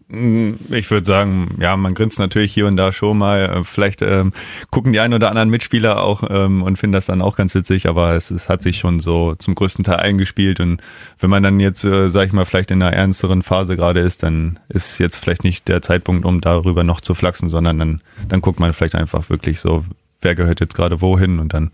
[0.09, 3.41] mh, ich würde sagen, ja, man grinst natürlich hier und da schon mal.
[3.41, 4.33] Äh, Vielleicht ähm,
[4.71, 7.87] gucken die ein oder anderen Mitspieler auch ähm, und finden das dann auch ganz witzig,
[7.87, 10.59] aber es, es hat sich schon so zum größten Teil eingespielt.
[10.59, 10.81] Und
[11.19, 14.23] wenn man dann jetzt, äh, sag ich mal, vielleicht in einer ernsteren Phase gerade ist,
[14.23, 18.41] dann ist jetzt vielleicht nicht der Zeitpunkt, um darüber noch zu flachsen, sondern dann, dann
[18.41, 19.85] guckt man vielleicht einfach wirklich so,
[20.23, 21.73] wer gehört jetzt gerade wohin und dann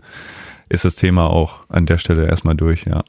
[0.68, 3.04] ist das Thema auch an der Stelle erstmal durch, ja.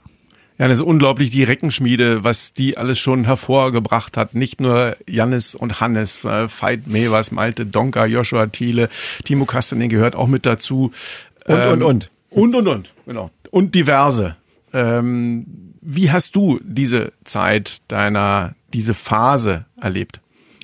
[0.58, 4.36] Ja, das ist unglaublich, die Reckenschmiede, was die alles schon hervorgebracht hat.
[4.36, 8.88] Nicht nur Jannis und Hannes, äh, Veit Mevers, Malte Donker, Joshua Thiele,
[9.26, 10.92] Timo Kastanen gehört auch mit dazu.
[11.46, 12.10] Und, und, und.
[12.30, 13.32] Und, und, und, genau.
[13.52, 14.38] Und diverse.
[14.72, 15.46] Ähm,
[15.82, 20.22] wie hast du diese Zeit deiner, diese Phase erlebt?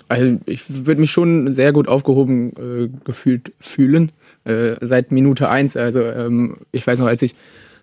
[0.07, 4.11] Also ich würde mich schon sehr gut aufgehoben äh, gefühlt fühlen.
[4.43, 5.77] Äh, seit Minute eins.
[5.77, 7.35] Also ähm, ich weiß noch, als ich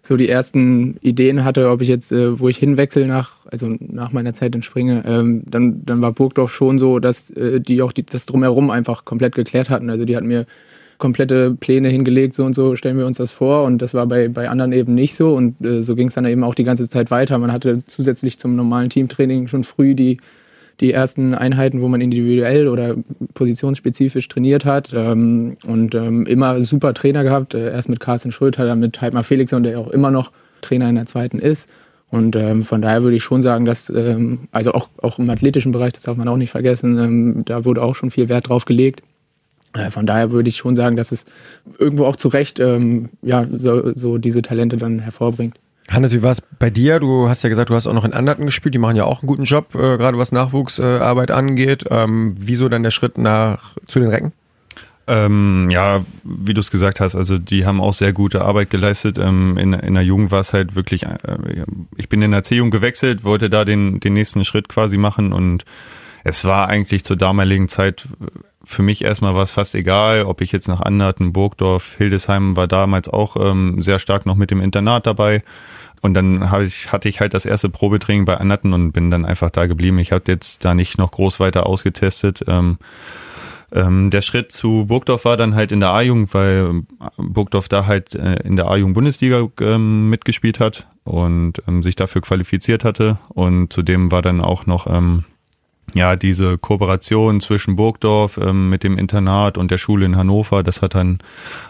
[0.09, 4.11] so die ersten Ideen hatte, ob ich jetzt, äh, wo ich hinwechsel nach, also nach
[4.11, 7.92] meiner Zeit in Springe, ähm, dann, dann war Burgdorf schon so, dass äh, die auch
[7.92, 9.90] die, das drumherum einfach komplett geklärt hatten.
[9.90, 10.46] Also die hatten mir
[10.96, 13.64] komplette Pläne hingelegt, so und so stellen wir uns das vor.
[13.64, 15.34] Und das war bei, bei anderen eben nicht so.
[15.34, 17.36] Und äh, so ging es dann eben auch die ganze Zeit weiter.
[17.36, 20.16] Man hatte zusätzlich zum normalen Teamtraining schon früh die,
[20.81, 22.95] die ersten Einheiten, wo man individuell oder
[23.35, 24.93] positionsspezifisch trainiert hat.
[24.95, 27.55] Ähm, und ähm, immer super Trainer gehabt.
[27.55, 30.95] Äh, erst mit Carsten Schröter, dann mit Heidmar Felixson, der auch immer noch Trainer in
[30.95, 31.68] der zweiten ist.
[32.11, 35.72] Und ähm, von daher würde ich schon sagen, dass, ähm, also auch, auch im athletischen
[35.72, 38.64] Bereich, das darf man auch nicht vergessen, ähm, da wurde auch schon viel Wert drauf
[38.64, 39.03] gelegt.
[39.74, 41.26] Äh, Von daher würde ich schon sagen, dass es
[41.79, 45.59] irgendwo auch zu Recht ähm, ja, so, so diese Talente dann hervorbringt.
[45.89, 47.01] Hannes, wie war es bei dir?
[47.01, 48.74] Du hast ja gesagt, du hast auch noch in Anderten gespielt.
[48.74, 51.84] Die machen ja auch einen guten Job, äh, gerade was Nachwuchsarbeit angeht.
[51.91, 54.32] Ähm, wieso dann der Schritt nach zu den Recken?
[55.07, 59.16] Ähm, ja, wie du es gesagt hast, also die haben auch sehr gute Arbeit geleistet.
[59.16, 61.64] Ähm, in, in der Jugend war es halt wirklich, äh,
[61.97, 65.64] ich bin in der C-Jugend gewechselt, wollte da den, den nächsten Schritt quasi machen und
[66.24, 68.07] es war eigentlich zur damaligen Zeit
[68.68, 73.09] für mich erstmal war fast egal, ob ich jetzt nach Anderten, Burgdorf, Hildesheim war damals
[73.09, 75.43] auch ähm, sehr stark noch mit dem Internat dabei.
[76.01, 79.51] Und dann ich, hatte ich halt das erste Probetraining bei Anderten und bin dann einfach
[79.51, 79.99] da geblieben.
[79.99, 82.44] Ich hatte jetzt da nicht noch groß weiter ausgetestet.
[82.46, 82.78] Ähm,
[83.70, 86.82] ähm, der Schritt zu Burgdorf war dann halt in der A-Jugend, weil
[87.18, 92.22] Burgdorf da halt äh, in der A-Jugend Bundesliga ähm, mitgespielt hat und ähm, sich dafür
[92.22, 93.18] qualifiziert hatte.
[93.28, 95.24] Und zudem war dann auch noch ähm,
[95.94, 100.62] ja diese Kooperation zwischen Burgdorf ähm, mit dem Internat und der Schule in Hannover.
[100.62, 101.18] Das hat dann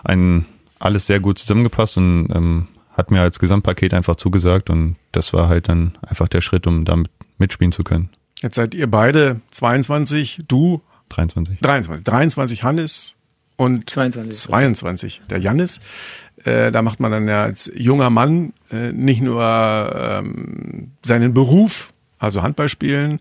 [0.04, 0.44] ein
[0.78, 2.68] alles sehr gut zusammengepasst und ähm,
[2.98, 6.84] hat mir als Gesamtpaket einfach zugesagt und das war halt dann einfach der Schritt, um
[6.84, 8.10] damit mitspielen zu können.
[8.42, 11.60] Jetzt seid ihr beide 22, du 23.
[11.60, 13.14] 23, 23 Hannes
[13.56, 14.36] und 22.
[14.42, 15.80] 22 der Jannis.
[16.44, 21.92] Äh, da macht man dann ja als junger Mann äh, nicht nur ähm, seinen Beruf,
[22.18, 23.20] also Handball spielen,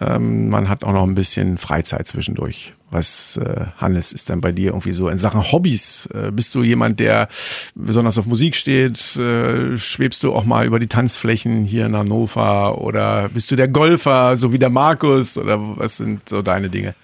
[0.00, 2.74] ähm, man hat auch noch ein bisschen Freizeit zwischendurch.
[2.90, 6.08] Was, äh, Hannes, ist dann bei dir irgendwie so in Sachen Hobbys?
[6.14, 7.28] Äh, bist du jemand, der
[7.74, 9.16] besonders auf Musik steht?
[9.16, 12.80] Äh, schwebst du auch mal über die Tanzflächen hier in Hannover?
[12.80, 15.36] Oder bist du der Golfer, so wie der Markus?
[15.36, 16.94] Oder was sind so deine Dinge?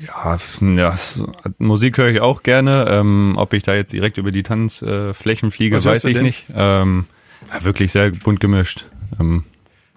[0.00, 0.94] Ja, ja
[1.58, 2.86] Musik höre ich auch gerne.
[2.88, 6.24] Ähm, ob ich da jetzt direkt über die Tanzflächen fliege, weiß ich denn?
[6.24, 6.46] nicht.
[6.54, 7.04] Ähm,
[7.52, 8.86] ja, wirklich sehr bunt gemischt.
[9.20, 9.44] Ähm,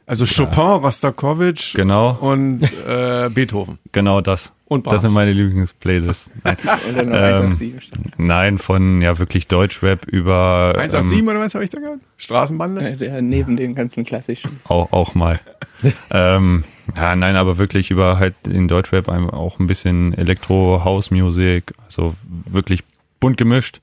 [0.09, 3.77] Also Chopin, Rostakowitsch genau, und äh, Beethoven.
[3.91, 4.51] genau das.
[4.65, 5.13] Und Das sind Brahms.
[5.13, 6.31] meine Lieblingsplaylists.
[6.43, 6.57] Nein.
[6.89, 8.19] Und dann noch Ähm, 187 steht.
[8.19, 11.99] Nein, von ja wirklich Deutschrap über 187 ähm, oder was habe ich da gehört?
[12.17, 12.89] Straßenbande?
[12.89, 14.59] Ja, der neben den ganzen klassischen.
[14.67, 15.39] auch, auch mal.
[16.09, 16.63] ähm,
[16.97, 22.15] ja, nein, aber wirklich über halt in Deutschrap auch ein bisschen Elektro, House Music, also
[22.49, 22.83] wirklich
[23.19, 23.79] bunt gemischt.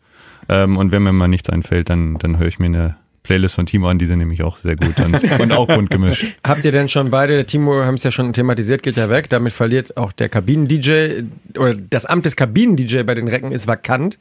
[0.49, 2.97] Ähm, und wenn mir mal nichts einfällt, dann, dann höre ich mir eine
[3.27, 6.25] Playlist von Timo an, die sind nämlich auch sehr gut und, und auch bunt gemischt.
[6.47, 9.53] Habt ihr denn schon beide, Timo haben es ja schon thematisiert, geht ja weg, damit
[9.53, 11.23] verliert auch der Kabinen-DJ
[11.59, 14.19] oder das Amt des Kabinen-DJ bei den Recken ist vakant.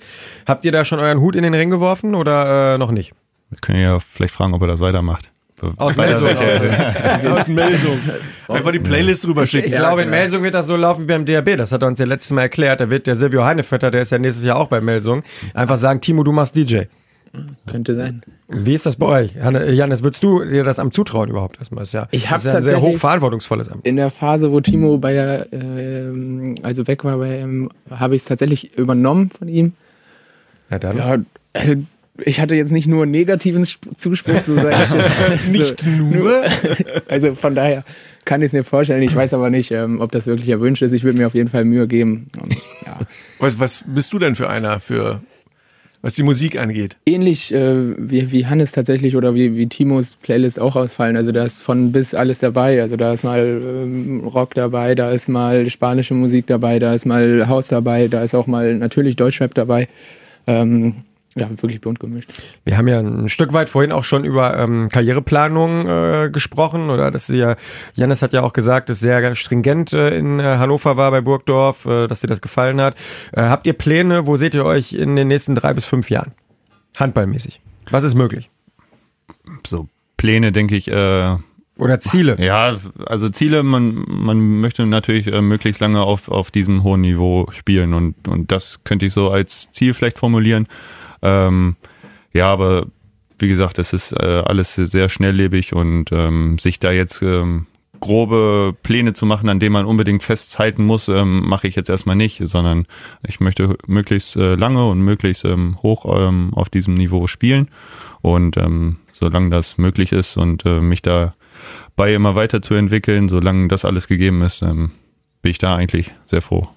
[0.47, 3.13] Habt ihr da schon euren Hut in den Ring geworfen oder äh, noch nicht?
[3.51, 5.29] Wir können ja vielleicht fragen, ob er das weitermacht.
[5.77, 6.27] Aus Melsung.
[7.31, 7.97] Aus Melsung.
[8.49, 9.71] Einfach die Playlist drüber Ich schicken.
[9.71, 10.09] glaube, in.
[10.09, 11.55] Melsung wird das so laufen wie beim DRB.
[11.57, 12.81] Das hat er uns ja letztes Mal erklärt.
[12.81, 16.01] Da wird der Silvio Heinevetter, der ist ja nächstes Jahr auch bei Melsung, einfach sagen,
[16.01, 16.81] Timo, du machst DJ.
[17.67, 18.21] Könnte sein.
[18.47, 19.35] Wie ist das bei euch?
[19.35, 21.81] Janis, würdest du dir das Amt zutrauen überhaupt erstmal?
[21.81, 23.85] Das ist ja, Ich hab's ist ja ein sehr hochverantwortungsvolles Amt.
[23.85, 28.21] In der Phase, wo Timo bei der, ähm, also weg war bei ihm, habe ich
[28.21, 29.73] es tatsächlich übernommen von ihm.
[30.69, 30.97] Ja, dann.
[30.97, 31.17] Ja,
[31.53, 31.75] also
[32.23, 35.47] ich hatte jetzt nicht nur einen negativen Sp- Zuspruch, so sage ich jetzt.
[35.51, 36.31] Nicht nur.
[37.07, 37.83] Also von daher
[38.25, 39.03] kann ich es mir vorstellen.
[39.03, 40.91] Ich weiß aber nicht, ähm, ob das wirklich erwünscht ist.
[40.93, 42.27] Ich würde mir auf jeden Fall Mühe geben.
[42.41, 42.53] Und,
[42.85, 42.99] ja.
[43.37, 45.21] Was, was bist du denn für einer, für
[46.05, 46.97] was die Musik angeht?
[47.07, 51.17] Ähnlich äh, wie, wie Hannes tatsächlich oder wie, wie Timos Playlist auch ausfallen.
[51.17, 52.79] Also da ist von bis alles dabei.
[52.79, 57.07] Also da ist mal ähm, Rock dabei, da ist mal spanische Musik dabei, da ist
[57.07, 59.87] mal House dabei, da ist auch mal natürlich Deutschrap dabei.
[60.45, 60.97] Ähm,
[61.37, 62.31] ja, wirklich bunt gemischt.
[62.63, 67.11] Wir haben ja ein Stück weit vorhin auch schon über ähm, Karriereplanung äh, gesprochen oder
[67.11, 67.57] dass sie ja,
[67.93, 71.85] Janis hat ja auch gesagt, dass sehr stringent äh, in äh, Hannover war bei Burgdorf,
[71.85, 72.95] äh, dass dir das gefallen hat.
[73.33, 76.31] Äh, habt ihr Pläne, wo seht ihr euch in den nächsten drei bis fünf Jahren?
[76.97, 77.59] Handballmäßig.
[77.91, 78.49] Was ist möglich?
[79.67, 81.35] So Pläne, denke ich, äh,
[81.77, 82.37] Oder Ziele?
[82.39, 87.47] Ja, also Ziele, man, man möchte natürlich äh, möglichst lange auf, auf diesem hohen Niveau
[87.51, 90.67] spielen und, und das könnte ich so als Ziel vielleicht formulieren.
[91.25, 91.75] Ähm,
[92.33, 92.85] ja, aber
[93.39, 97.65] wie gesagt, es ist äh, alles sehr schnelllebig und ähm, sich da jetzt ähm,
[97.99, 102.15] grobe Pläne zu machen, an denen man unbedingt festhalten muss, ähm, mache ich jetzt erstmal
[102.15, 102.85] nicht, sondern
[103.27, 107.69] ich möchte möglichst äh, lange und möglichst ähm, hoch ähm, auf diesem Niveau spielen
[108.21, 111.31] und ähm, solange das möglich ist und äh, mich da
[111.95, 114.91] bei immer weiterzuentwickeln, solange das alles gegeben ist, ähm,
[115.41, 116.67] bin ich da eigentlich sehr froh.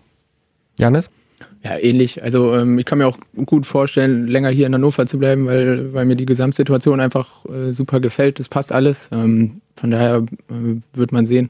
[0.78, 1.10] Janis?
[1.64, 2.22] Ja, ähnlich.
[2.22, 5.92] Also ähm, ich kann mir auch gut vorstellen, länger hier in Hannover zu bleiben, weil,
[5.92, 8.38] weil mir die Gesamtsituation einfach äh, super gefällt.
[8.38, 9.08] Das passt alles.
[9.12, 11.48] Ähm, von daher äh, wird man sehen.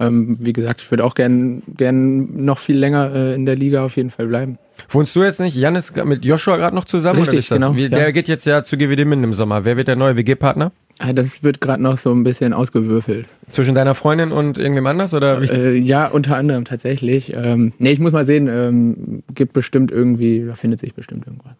[0.00, 3.84] Ähm, wie gesagt, ich würde auch gern, gern noch viel länger äh, in der Liga
[3.84, 4.58] auf jeden Fall bleiben.
[4.90, 7.18] Wohnst du jetzt nicht, Janis, mit Joshua gerade noch zusammen?
[7.18, 7.58] Richtig, oder ist das?
[7.58, 7.88] genau, Wie, ja.
[7.88, 9.64] Der geht jetzt ja zu GWD Minden im Sommer.
[9.64, 10.70] Wer wird der neue WG-Partner?
[11.00, 13.26] Ah, Das wird gerade noch so ein bisschen ausgewürfelt.
[13.50, 15.14] Zwischen deiner Freundin und irgendwem anders?
[15.14, 15.42] Oder?
[15.42, 17.32] Äh, ja, unter anderem tatsächlich.
[17.34, 18.48] Ähm, nee, ich muss mal sehen.
[18.48, 21.54] Ähm, gibt bestimmt irgendwie, da findet sich bestimmt irgendwas.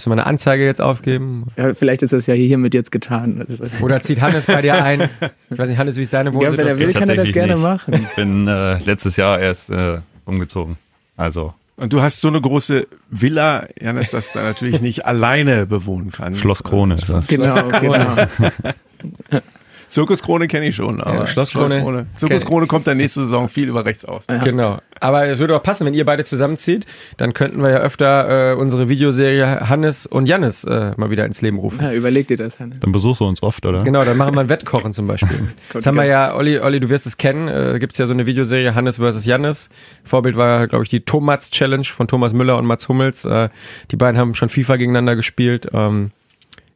[0.00, 1.48] Müssen wir eine Anzeige jetzt aufgeben?
[1.58, 3.44] Ja, vielleicht ist das ja hiermit jetzt getan.
[3.82, 5.10] Oder zieht Hannes bei dir ein?
[5.50, 6.86] Ich weiß nicht, Hannes, wie ist deine ja, wenn er Wohnsituation?
[6.86, 7.62] will, kann er das gerne nicht.
[7.62, 7.94] machen.
[7.94, 10.78] Ich bin äh, letztes Jahr erst äh, umgezogen.
[11.18, 16.10] Also Und du hast so eine große Villa, Janis, dass du natürlich nicht alleine bewohnen
[16.10, 16.40] kannst.
[16.40, 17.26] Schloss Krone ist das.
[17.26, 18.16] Genau, genau.
[19.90, 22.06] Zirkuskrone kenne ich schon, aber Ja, Schlosskrone.
[22.14, 24.26] Zirkuskrone kommt dann nächste Saison viel über rechts aus.
[24.44, 24.78] Genau.
[25.00, 26.86] Aber es würde auch passen, wenn ihr beide zusammenzieht,
[27.16, 31.42] dann könnten wir ja öfter äh, unsere Videoserie Hannes und Jannis äh, mal wieder ins
[31.42, 31.80] Leben rufen.
[31.82, 32.78] Ja, überleg dir das, Hannes.
[32.80, 33.82] Dann besuchst du uns oft, oder?
[33.82, 35.48] Genau, dann machen wir ein Wettkochen zum Beispiel.
[35.74, 38.12] Jetzt haben wir ja, Olli, Olli, du wirst es kennen, äh, gibt es ja so
[38.12, 39.24] eine Videoserie Hannes vs.
[39.24, 39.70] Jannis.
[40.04, 43.24] Vorbild war, glaube ich, die Tomats Challenge von Thomas Müller und Mats Hummels.
[43.24, 43.48] Äh,
[43.90, 45.68] die beiden haben schon FIFA gegeneinander gespielt.
[45.72, 46.10] Ähm,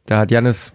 [0.07, 0.73] da hat Jannis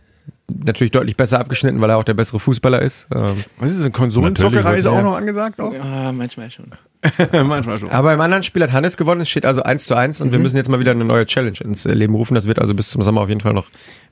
[0.65, 3.09] natürlich deutlich besser abgeschnitten, weil er auch der bessere Fußballer ist.
[3.15, 3.93] Ähm, Was ist denn?
[3.93, 5.61] Konsolenzockerei Natürlich, ist auch noch angesagt?
[5.61, 5.73] Auch?
[5.73, 6.67] Ja, manchmal schon.
[7.47, 7.89] Manchmal schon.
[7.91, 10.39] Aber im anderen Spiel hat Hannes gewonnen, es steht also 1 zu 1 und wir
[10.39, 12.35] müssen jetzt mal wieder eine neue Challenge ins äh, Leben rufen.
[12.35, 13.69] Das wird also bis zum Sommer auf jeden Fall noch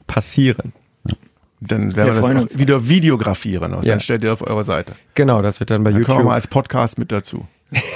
[0.06, 0.72] passieren.
[1.60, 2.58] Dann Wir werden wir das auch uns.
[2.58, 3.74] wieder videografieren.
[3.74, 3.92] Also Ja.
[3.92, 4.94] Dann stellt ihr auf eure Seite.
[5.14, 6.28] Genau, das wird dann bei Dann kommen wir YouTube.
[6.28, 7.46] mal als Podcast mit dazu.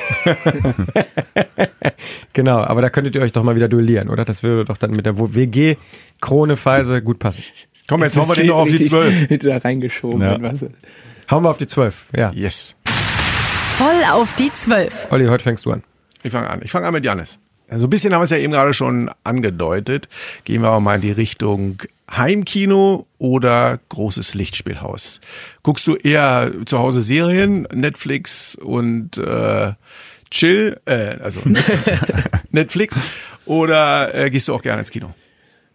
[2.34, 4.24] Genau, aber da könntet ihr euch doch mal wieder duellieren, oder?
[4.24, 7.43] Das würde doch dann mit der WG-Krone-Phase gut passen.
[7.89, 9.39] Komm, jetzt hauen wir den noch auf die Richtig 12.
[9.43, 10.20] Da reingeschoben.
[10.20, 10.39] Ja.
[11.30, 12.30] Hauen wir auf die 12, ja.
[12.33, 12.76] Yes.
[12.85, 15.09] Voll auf die Zwölf.
[15.11, 15.83] Olli, heute fängst du an.
[16.22, 16.61] Ich fange an.
[16.62, 17.39] Ich fange an mit Janis.
[17.68, 20.09] Also ein bisschen haben wir es ja eben gerade schon angedeutet.
[20.45, 25.20] Gehen wir aber mal in die Richtung Heimkino oder großes Lichtspielhaus.
[25.62, 29.72] Guckst du eher zu Hause Serien, Netflix und äh,
[30.30, 31.41] Chill, äh, also
[32.51, 32.99] Netflix,
[33.47, 35.14] oder äh, gehst du auch gerne ins Kino?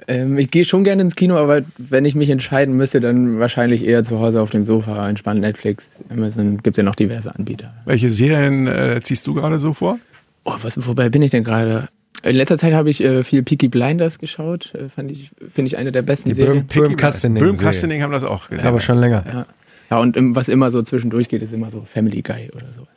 [0.08, 3.86] Ähm, ich gehe schon gerne ins Kino, aber wenn ich mich entscheiden müsste, dann wahrscheinlich
[3.86, 7.74] eher zu Hause auf dem Sofa, entspannt Netflix, Amazon, gibt ja noch diverse Anbieter.
[7.86, 10.00] Welche Serien äh, ziehst du gerade so vor?
[10.46, 11.90] Oh, was, wobei bin ich denn gerade?
[12.24, 14.74] In letzter Zeit habe ich äh, viel Peaky Blinders geschaut.
[14.74, 16.66] Äh, fand ich, finde ich eine der besten Die Serien.
[16.68, 17.44] Böhm, Kastening.
[17.44, 17.66] Böhm Serie.
[17.68, 18.68] Kastening haben das auch Ist gesehen.
[18.68, 19.24] aber schon länger.
[19.28, 19.46] Ja.
[19.92, 22.88] ja, und im, was immer so zwischendurch geht, ist immer so Family Guy oder sowas.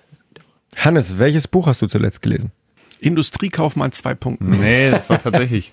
[0.76, 2.52] Hannes, welches Buch hast du zuletzt gelesen?
[3.00, 4.36] Industriekaufmann 2.0.
[4.40, 5.72] Nee, das war tatsächlich.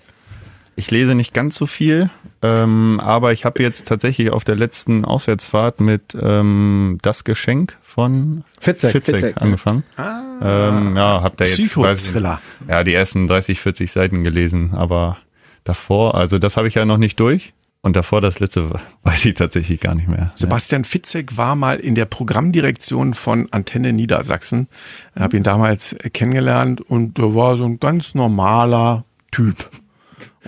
[0.78, 2.08] Ich lese nicht ganz so viel,
[2.40, 8.44] ähm, aber ich habe jetzt tatsächlich auf der letzten Auswärtsfahrt mit ähm, Das Geschenk von
[8.60, 8.92] Fitzek.
[8.92, 9.42] Fitzek, ja.
[9.42, 9.82] angefangen.
[9.98, 12.40] ähm, ja, hab da jetzt Psychothriller.
[12.68, 15.18] ja, die ersten 30, 40 Seiten gelesen, aber
[15.64, 17.54] davor, also das habe ich ja noch nicht durch.
[17.80, 18.70] Und davor das letzte
[19.02, 20.30] weiß ich tatsächlich gar nicht mehr.
[20.36, 24.68] Sebastian Fitzek war mal in der Programmdirektion von Antenne Niedersachsen.
[25.16, 29.68] Ich habe ihn damals kennengelernt und der war so ein ganz normaler Typ.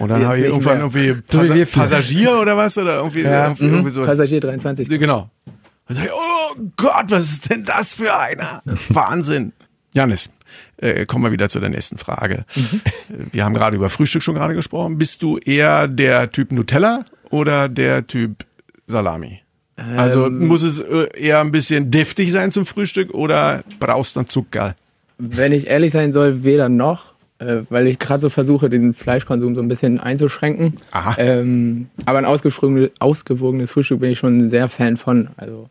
[0.00, 0.90] Und dann habe ich irgendwann mehr.
[1.04, 1.22] irgendwie
[1.64, 1.64] Passa.
[1.80, 3.70] Passagier oder was oder irgendwie, irgendwie, Mhm.
[3.74, 4.08] irgendwie sowas.
[4.10, 4.88] Passagier 23.
[4.88, 5.30] Genau.
[5.86, 8.62] Dann sag ich, oh Gott, was ist denn das für einer?
[8.88, 9.52] Wahnsinn.
[9.92, 10.30] Janis,
[10.78, 12.44] äh, kommen wir wieder zu der nächsten Frage.
[12.56, 12.92] Äh,
[13.32, 14.98] Wir haben gerade über Frühstück schon gerade gesprochen.
[14.98, 18.44] Bist du eher der Typ Nutella oder der Typ
[18.86, 19.40] Salami?
[19.96, 24.28] Also muss es äh, eher ein bisschen deftig sein zum Frühstück oder brauchst du dann
[24.28, 24.76] Zucker?
[25.18, 27.09] Wenn ich ehrlich sein soll, weder noch,
[27.40, 30.76] äh, weil ich gerade so versuche, diesen Fleischkonsum so ein bisschen einzuschränken.
[31.18, 35.30] Ähm, aber ein ausgewogenes, ausgewogenes Frühstück bin ich schon sehr Fan von.
[35.36, 35.68] Also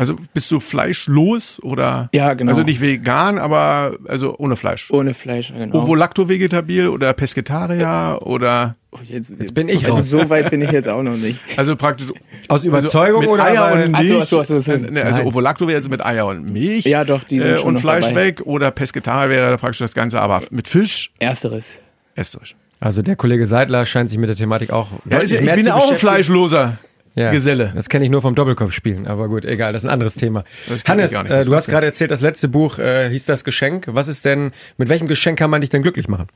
[0.00, 2.08] Also bist du fleischlos oder?
[2.14, 2.48] Ja, genau.
[2.48, 4.90] Also nicht vegan, aber also ohne Fleisch.
[4.90, 5.76] ohne Fleisch, genau.
[5.82, 10.08] Ovo-Lacto-Vegetabil oder Pesketarier oder Oh, jetzt, jetzt, bin ich also raus.
[10.10, 11.38] so weit bin ich jetzt auch noch nicht.
[11.56, 12.08] also praktisch
[12.48, 14.16] Aus Überzeugung also mit oder Eier und Milch.
[14.22, 14.72] ach so, ach so, ach so.
[14.76, 15.22] Ne, Also.
[15.22, 16.86] Ovo-Lacto wäre jetzt mit Eier und Milch.
[16.86, 18.24] Ja, doch, die sind äh, schon und noch Fleisch dabei.
[18.24, 21.78] weg oder Pesketarier wäre praktisch das Ganze, aber mit Fisch Ersteres.
[22.14, 22.56] esserisch.
[22.80, 24.88] Also der Kollege Seidler scheint sich mit der Thematik auch.
[25.08, 26.78] Ja, ist ich bin auch ein fleischloser
[27.16, 27.72] Ja, Geselle.
[27.74, 30.44] Das kenne ich nur vom Doppelkopfspielen, aber gut, egal, das ist ein anderes Thema.
[30.68, 31.32] Das kenn ich Hannes, gar nicht.
[31.32, 33.86] äh, du hast gerade erzählt, das letzte Buch äh, hieß das Geschenk.
[33.90, 36.26] Was ist denn, mit welchem Geschenk kann man dich denn glücklich machen?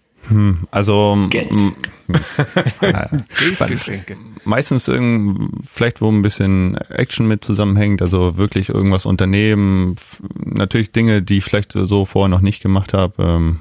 [0.73, 1.75] Also m-
[3.69, 4.17] Geschenke.
[4.45, 9.97] meistens irgend, vielleicht wo ein bisschen Action mit zusammenhängt, also wirklich irgendwas unternehmen,
[10.45, 13.61] natürlich Dinge, die ich vielleicht so vorher noch nicht gemacht habe, ähm,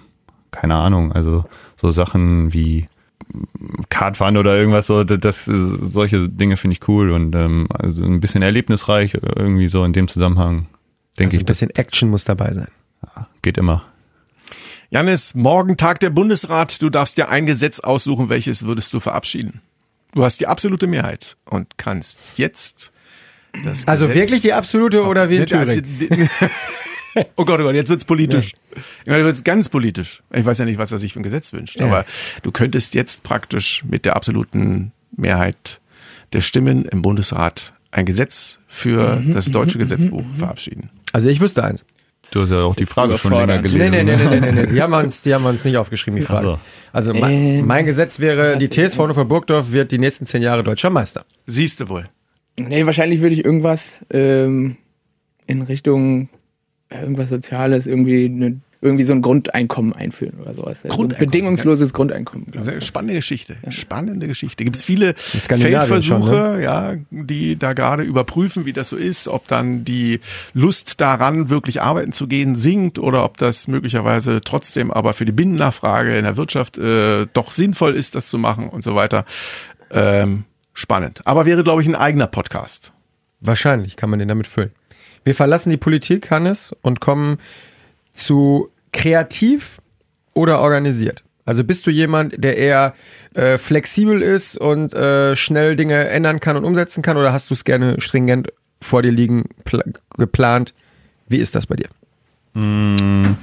[0.51, 1.45] keine Ahnung, also
[1.76, 2.88] so Sachen wie
[3.89, 8.19] Kartfahren oder irgendwas so, das, das solche Dinge finde ich cool und ähm, also ein
[8.19, 10.67] bisschen erlebnisreich irgendwie so in dem Zusammenhang,
[11.19, 12.67] denke Also ich, ein bisschen Action muss dabei sein.
[13.41, 13.84] geht immer.
[14.89, 16.82] Janis, morgen Tag der Bundesrat.
[16.82, 19.61] Du darfst dir ein Gesetz aussuchen, welches würdest du verabschieden?
[20.13, 22.91] Du hast die absolute Mehrheit und kannst jetzt
[23.63, 26.30] das Also Gesetz wirklich die absolute oder wie in Also, Thüringen?
[27.36, 28.53] Oh Gott, oh Gott, jetzt wird's politisch.
[29.05, 30.24] Jetzt wird's ganz politisch.
[30.34, 31.86] Ich weiß ja nicht, was er sich für ein Gesetz wünscht, Ja.
[31.86, 32.05] aber
[32.41, 35.80] du könntest jetzt praktisch mit der absoluten Mehrheit
[36.34, 40.89] der Stimmen im Bundesrat ein Gesetz für Mhm, das deutsche Gesetzbuch verabschieden.
[41.11, 41.86] Also ich wüsste eins.
[42.32, 43.91] Du hast ja auch die Frage schon länger gelesen.
[43.91, 44.68] Nee, nee, nee, nee, nee, nee.
[44.68, 46.47] Die haben wir uns, die haben wir uns nicht aufgeschrieben, die Frage.
[46.47, 46.59] so.
[46.91, 50.64] Also mein, Ähm, mein Gesetz wäre, die TSV Hannover Burgdorf wird die nächsten zehn Jahre
[50.64, 51.26] deutscher Meister.
[51.45, 52.07] Siehst du wohl.
[52.57, 54.78] Nee, wahrscheinlich würde ich irgendwas ähm,
[55.45, 56.30] in Richtung
[56.89, 60.84] irgendwas Soziales, irgendwie eine, irgendwie so ein Grundeinkommen einführen oder sowas.
[60.84, 62.47] Also Grundeinkommen, ein bedingungsloses Grundeinkommen.
[62.81, 63.55] spannende Geschichte.
[63.69, 64.63] Spannende Geschichte.
[64.63, 69.47] Gibt es viele Feldversuche, schon, ja, die da gerade überprüfen, wie das so ist, ob
[69.47, 70.19] dann die
[70.53, 75.31] Lust daran, wirklich arbeiten zu gehen, sinkt oder ob das möglicherweise trotzdem aber für die
[75.31, 79.25] Binnennachfrage in der Wirtschaft äh, doch sinnvoll ist, das zu machen und so weiter.
[79.91, 81.21] Ähm, spannend.
[81.25, 82.91] Aber wäre, glaube ich, ein eigener Podcast.
[83.39, 84.71] Wahrscheinlich kann man den damit füllen.
[85.24, 87.39] Wir verlassen die Politik, Hannes, und kommen
[88.13, 89.80] zu kreativ
[90.34, 91.24] oder organisiert.
[91.45, 92.93] Also bist du jemand, der eher
[93.34, 97.53] äh, flexibel ist und äh, schnell Dinge ändern kann und umsetzen kann, oder hast du
[97.53, 98.47] es gerne stringent
[98.82, 99.84] vor dir liegen, pla-
[100.17, 100.74] geplant?
[101.28, 101.88] Wie ist das bei dir?
[102.53, 103.38] Wenn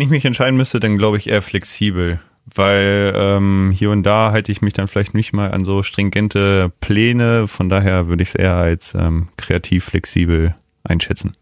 [0.00, 4.52] ich mich entscheiden müsste, dann glaube ich eher flexibel, weil ähm, hier und da halte
[4.52, 7.48] ich mich dann vielleicht nicht mal an so stringente Pläne.
[7.48, 10.54] Von daher würde ich es eher als ähm, kreativ flexibel
[10.86, 11.36] einschätzen.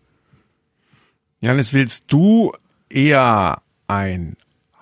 [1.40, 2.52] Janis, willst du
[2.88, 4.36] eher ein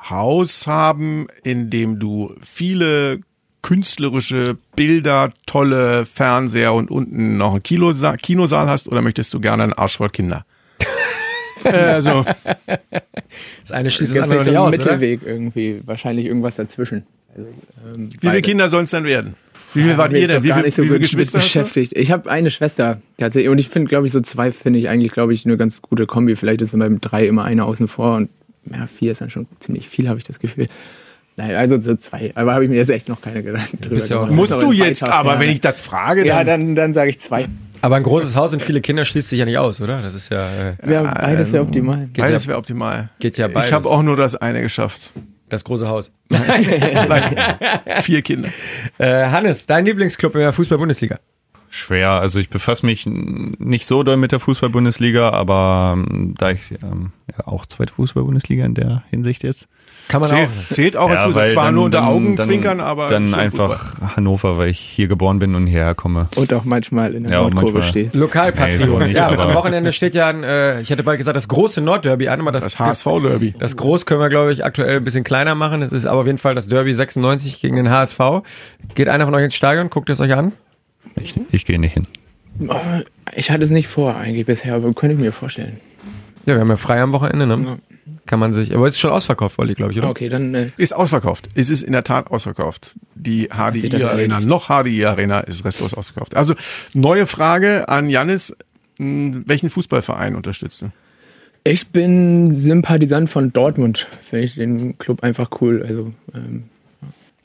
[0.09, 3.21] Haus haben, in dem du viele
[3.63, 9.63] künstlerische Bilder, tolle Fernseher und unten noch ein Kinosa Kinosaal hast oder möchtest du gerne
[9.63, 10.45] einen Arsch voll Kinder?
[11.65, 12.25] Äh, also,
[13.63, 14.79] Das eine schließt das andere nicht aus, oder?
[14.79, 15.81] Mittelweg irgendwie?
[15.85, 17.07] Wahrscheinlich irgendwas dazwischen.
[17.37, 17.49] Also,
[17.85, 18.43] ähm, wie viele beide.
[18.43, 19.37] Kinder sollen es denn werden?
[19.75, 20.43] Wie viel wart ihr denn?
[20.43, 21.93] Wie gar viel, nicht so wie viele Geschwister beschäftigt.
[21.97, 25.13] Ich habe eine Schwester tatsächlich und ich finde, glaube ich, so zwei finde ich eigentlich,
[25.13, 26.37] glaube ich, eine ganz gute Kombi.
[26.37, 28.29] Vielleicht ist beim drei immer eine außen vor und
[28.71, 30.69] ja, vier ist dann schon ziemlich viel, habe ich das Gefühl.
[31.37, 32.31] Nein, also so zwei.
[32.35, 34.37] Aber habe ich mir jetzt echt noch keine Gedanken drüber ja auch- gemacht.
[34.37, 35.45] Musst Ist du jetzt weiter aber, ferne.
[35.45, 37.47] wenn ich das frage, Ja, dann, dann, dann sage ich zwei.
[37.81, 40.03] Aber ein großes Haus und viele Kinder schließt sich ja nicht aus, oder?
[40.03, 42.07] Das ist ja, äh, Ja, beides wäre optimal.
[42.13, 43.09] geht beides ja wäre optimal.
[43.19, 43.73] geht ja Ich beides.
[43.73, 45.11] habe auch nur das eine geschafft.
[45.53, 46.11] Das große Haus.
[48.03, 48.51] Vier Kinder.
[48.99, 51.19] Äh, Hannes, dein Lieblingsclub in der Fußball-Bundesliga?
[51.71, 52.11] Schwer.
[52.11, 57.13] Also ich befasse mich nicht so doll mit der Fußball-Bundesliga, aber ähm, da ich ähm,
[57.31, 59.69] ja, auch zweite Fußball-Bundesliga in der Hinsicht jetzt.
[60.13, 60.75] Kann man Zählt, auch.
[60.75, 61.43] zählt auch als Fußball.
[61.45, 64.17] weil Zwar dann- nur unter Augenzwinkern, dann, aber Dann einfach Fußball.
[64.17, 66.29] Hannover, weil ich hier geboren bin und hierher komme.
[66.37, 68.15] Und auch manchmal in der Ja, Nordkurve stehst.
[68.15, 69.09] Nee, so Lokalpatriot.
[69.09, 72.29] ja, aber- am Wochenende steht ja ein, äh, ich hätte bald gesagt, das große Nordderby
[72.29, 73.55] an, aber das, Das HSV-Derby.
[73.59, 75.81] das Groß können wir, glaube ich, aktuell ein bisschen kleiner machen.
[75.81, 78.19] Es ist aber auf jeden Fall das Derby 96 gegen den HSV.
[78.95, 80.53] Geht einer von euch ins Stadion, guckt es euch an?
[81.17, 82.07] Ich, ich gehe nicht hin.
[83.35, 85.81] Ich hatte es nicht vor eigentlich bisher, aber könnte ich mir vorstellen.
[86.45, 87.65] Ja, wir haben ja frei am Wochenende, ne?
[87.65, 87.77] Ja.
[88.27, 90.09] Kann man sich, aber es ist schon ausverkauft, Olli, glaube ich, oder?
[90.11, 91.49] Okay, dann äh, Ist ausverkauft.
[91.55, 92.95] Es ist in der Tat ausverkauft.
[93.17, 93.51] Die HDI
[94.05, 94.47] Arena, erledigt.
[94.47, 96.37] noch HDI Arena ist restlos ausverkauft.
[96.37, 96.55] Also
[96.95, 98.55] neue Frage an Jannis.
[98.99, 100.91] Hm, Welchen Fußballverein unterstützt du?
[101.65, 104.07] Ich bin Sympathisant von Dortmund.
[104.21, 105.85] Finde ich den Club einfach cool.
[105.87, 106.65] Also ähm,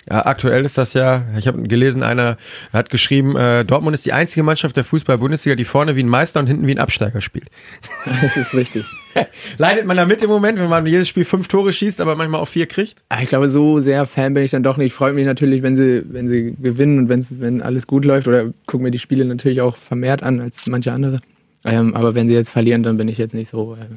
[0.10, 2.38] Ja, aktuell ist das ja, ich habe gelesen, einer
[2.72, 6.40] hat geschrieben, äh, Dortmund ist die einzige Mannschaft der Fußball-Bundesliga, die vorne wie ein Meister
[6.40, 7.50] und hinten wie ein Absteiger spielt.
[8.22, 8.86] das ist richtig.
[9.58, 12.48] Leidet man damit im Moment, wenn man jedes Spiel fünf Tore schießt, aber manchmal auch
[12.48, 13.04] vier kriegt?
[13.10, 14.88] Aber ich glaube, so sehr Fan bin ich dann doch nicht.
[14.88, 18.28] Ich freue mich natürlich, wenn sie, wenn sie gewinnen und wenn's, wenn alles gut läuft.
[18.28, 21.20] Oder gucke mir die Spiele natürlich auch vermehrt an als manche andere.
[21.66, 23.76] Ähm, aber wenn sie jetzt verlieren, dann bin ich jetzt nicht so.
[23.76, 23.96] Äh,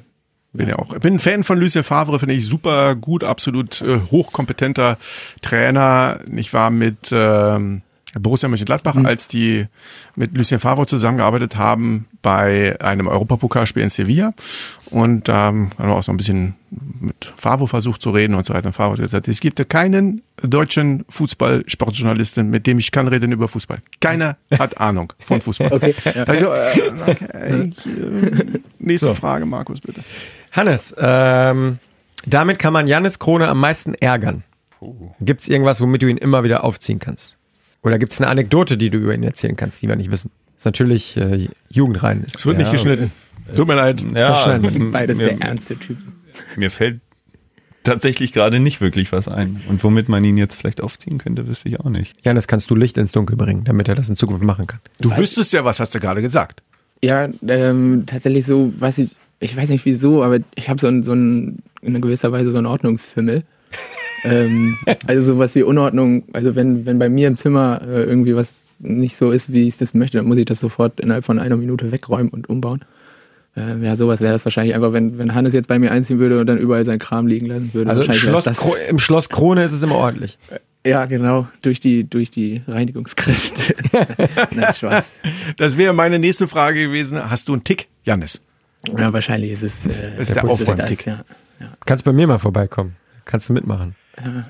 [0.53, 0.98] Bin ja auch.
[0.98, 4.98] Bin ein Fan von Lucien Favre, finde ich super gut, absolut äh, hochkompetenter
[5.42, 6.18] Trainer.
[6.34, 7.82] Ich war mit ähm,
[8.18, 9.66] Borussia Mönchengladbach, als die
[10.16, 14.34] mit Lucien Favre zusammengearbeitet haben bei einem Europapokalspiel in Sevilla.
[14.86, 16.57] Und da ähm, haben wir auch so ein bisschen
[17.01, 18.66] mit Favre versucht zu reden und so weiter.
[18.66, 23.46] Und Favre hat gesagt, es gibt keinen deutschen Fußball-Sportjournalisten, mit dem ich kann reden über
[23.46, 23.78] Fußball.
[24.01, 25.72] Keiner hat Ahnung von Fußball.
[25.72, 25.94] okay.
[26.26, 27.70] Also, äh, okay, äh,
[28.80, 30.03] nächste Frage, Markus, bitte.
[30.51, 31.78] Hannes, ähm,
[32.26, 34.44] damit kann man Jannis Krone am meisten ärgern.
[35.20, 37.36] Gibt es irgendwas, womit du ihn immer wieder aufziehen kannst?
[37.82, 40.30] Oder gibt es eine Anekdote, die du über ihn erzählen kannst, die wir nicht wissen?
[40.57, 42.24] Ist natürlich äh, jugendrein.
[42.26, 43.11] Es wird nicht geschnitten.
[43.55, 44.05] Tut mir leid.
[44.14, 46.20] Ja, Beides mir, sehr ernste Typen.
[46.57, 47.01] mir fällt
[47.82, 49.62] tatsächlich gerade nicht wirklich was ein.
[49.68, 52.14] Und womit man ihn jetzt vielleicht aufziehen könnte, wüsste ich auch nicht.
[52.24, 54.80] Jannis, kannst du Licht ins Dunkel bringen, damit er das in Zukunft machen kann?
[55.01, 56.62] Du wüsstest ja, was hast du gerade gesagt.
[57.03, 61.03] Ja, ähm, tatsächlich so, weiß ich, ich weiß nicht wieso, aber ich habe so ein,
[61.03, 63.43] so ein, in gewisser Weise so einen Ordnungsfimmel.
[64.24, 64.76] ähm,
[65.07, 69.16] also sowas wie Unordnung, also wenn, wenn bei mir im Zimmer äh, irgendwie was nicht
[69.16, 71.91] so ist, wie ich das möchte, dann muss ich das sofort innerhalb von einer Minute
[71.91, 72.84] wegräumen und umbauen.
[73.57, 76.38] Ähm, ja, sowas wäre das wahrscheinlich einfach, wenn, wenn Hannes jetzt bei mir einziehen würde
[76.38, 77.91] und dann überall seinen Kram liegen lassen würde.
[77.91, 78.47] Also im Schloss,
[78.88, 80.38] im Schloss Krone ist es immer ordentlich.
[80.86, 83.74] Ja, genau, durch die, durch die Reinigungskräfte.
[84.55, 85.05] Nein, Spaß.
[85.57, 87.30] Das wäre meine nächste Frage gewesen.
[87.30, 88.43] Hast du einen Tick, Jannis?
[88.89, 91.07] Ja, wahrscheinlich ist es, äh, ist der ist es Aufräumtick.
[91.07, 91.24] Ja.
[91.85, 92.97] Kannst bei mir mal vorbeikommen.
[93.24, 93.95] Kannst du mitmachen.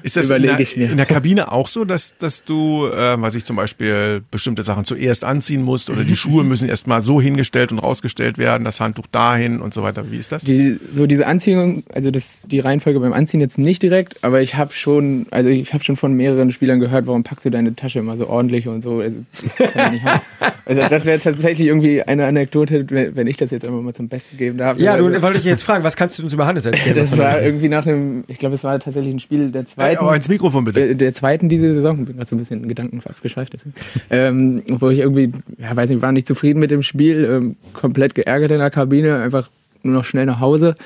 [0.03, 0.91] Ist das in Überlege der, ich mir.
[0.91, 4.85] in der Kabine auch so, dass, dass du, äh, was ich zum Beispiel, bestimmte Sachen
[4.85, 9.07] zuerst anziehen musst oder die Schuhe müssen erstmal so hingestellt und rausgestellt werden, das Handtuch
[9.11, 10.11] dahin und so weiter.
[10.11, 10.45] Wie ist das?
[10.45, 14.55] Die, so diese Anziehung, also das, die Reihenfolge beim Anziehen jetzt nicht direkt, aber ich
[14.57, 17.99] habe schon, also ich habe schon von mehreren Spielern gehört, warum packst du deine Tasche
[18.01, 19.01] immer so ordentlich und so.
[19.01, 19.19] Also,
[19.65, 20.21] das.
[20.67, 24.37] Also das wäre tatsächlich irgendwie eine Anekdote, wenn ich das jetzt einfach mal zum Besten
[24.37, 24.79] geben darf.
[24.79, 26.95] Ja, du also, wollte ich jetzt fragen, was kannst du uns über Hannes erzählen?
[26.97, 29.95] das war dem- irgendwie nach einem, ich glaube, es war tatsächlich ein Spiel der Hey,
[29.95, 29.99] zweiten.
[30.07, 30.81] aber ins Mikrofon bitte.
[30.87, 33.75] Der, der zweiten diese Saison, bin gerade so ein bisschen in Gedanken abgeschweift, deswegen.
[34.11, 38.15] ähm, wo ich irgendwie, ja, weiß nicht, war nicht zufrieden mit dem Spiel, ähm, komplett
[38.15, 39.51] geärgert in der Kabine, einfach
[39.83, 40.77] nur noch schnell nach Hause.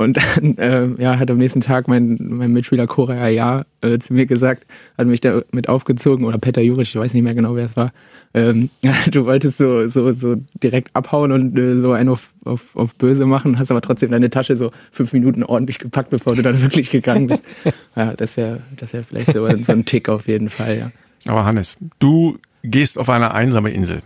[0.00, 4.14] Und dann ähm, ja, hat am nächsten Tag mein, mein Mitspieler Korea Ja äh, zu
[4.14, 4.64] mir gesagt,
[4.96, 7.76] hat mich da mit aufgezogen, oder Peter Juric, ich weiß nicht mehr genau, wer es
[7.76, 7.92] war.
[8.32, 12.74] Ähm, ja, du wolltest so, so, so direkt abhauen und äh, so einen auf, auf,
[12.76, 16.40] auf böse machen, hast aber trotzdem deine Tasche so fünf Minuten ordentlich gepackt, bevor du
[16.40, 17.44] dann wirklich gegangen bist.
[17.94, 20.90] Ja, das wäre das wär vielleicht so, so ein Tick auf jeden Fall, ja.
[21.30, 24.00] Aber Hannes, du gehst auf eine einsame Insel,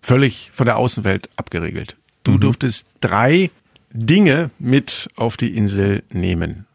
[0.00, 1.96] völlig von der Außenwelt abgeregelt.
[2.22, 3.50] Du durftest drei
[3.92, 6.66] Dinge mit auf die Insel nehmen.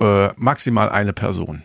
[0.00, 1.62] Äh, maximal eine Person.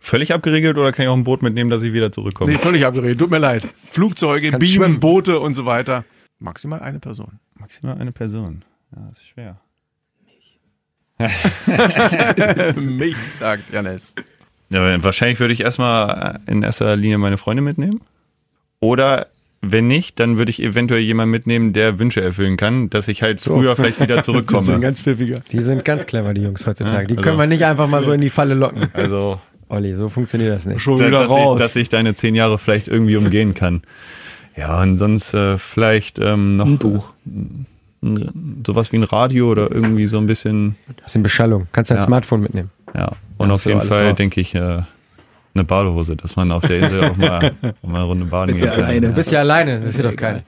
[0.00, 2.52] Völlig abgeregelt oder kann ich auch ein Boot mitnehmen, dass ich wieder zurückkomme?
[2.52, 3.18] Nee, völlig abgeregelt.
[3.18, 3.66] Tut mir leid.
[3.84, 5.00] Flugzeuge, Bienen, schwimmen.
[5.00, 6.04] Boote und so weiter.
[6.38, 7.40] Maximal eine Person.
[7.54, 8.64] Maximal eine Person.
[8.94, 9.60] Ja, das ist schwer.
[12.76, 14.14] Mich, sagt Janis.
[14.70, 18.00] Ja, wahrscheinlich würde ich erstmal in erster Linie meine Freunde mitnehmen.
[18.80, 19.26] Oder
[19.60, 23.40] wenn nicht, dann würde ich eventuell jemanden mitnehmen, der Wünsche erfüllen kann, dass ich halt
[23.40, 24.80] früher vielleicht wieder Das ist ein zurückkomme.
[24.80, 25.40] ganz pfiffiger.
[25.50, 27.06] Die sind ganz clever, die Jungs heutzutage.
[27.08, 28.88] Die also- können wir nicht einfach mal so in die Falle locken.
[28.94, 30.80] Also, Olli, so funktioniert das nicht.
[30.80, 31.60] Schon wieder dass, ich, raus.
[31.60, 33.82] dass ich deine zehn Jahre vielleicht irgendwie umgehen kann.
[34.56, 37.12] Ja, und sonst äh, vielleicht ähm, noch Ein Buch.
[37.26, 37.66] ein-
[38.66, 41.66] sowas wie ein Radio oder irgendwie so ein bisschen, Bisschen Beschallung.
[41.72, 42.04] Kannst dein Ja.
[42.04, 42.70] Smartphone mitnehmen.
[42.94, 43.10] ja.
[43.38, 44.16] Und auf jeden Fall drauf.
[44.16, 44.82] denke ich äh,
[45.58, 47.52] eine Badehose, dass man auf der Insel auch mal,
[47.82, 49.08] auch mal eine Runde baden Bist gehen ja alleine.
[49.08, 50.42] Du bist ja alleine, das ist ja doch keil.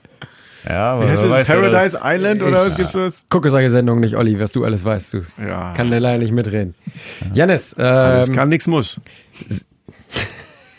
[0.68, 1.46] Ja, aber heißt es?
[1.46, 3.24] Paradise Island oder was gibt's das?
[3.30, 5.14] Gucke solche Sendungen nicht, Olli, was du alles weißt.
[5.14, 5.72] Du Ja.
[5.74, 6.74] kann der leider nicht mitreden.
[7.32, 9.00] Janis, Alles ähm, kann, nichts muss.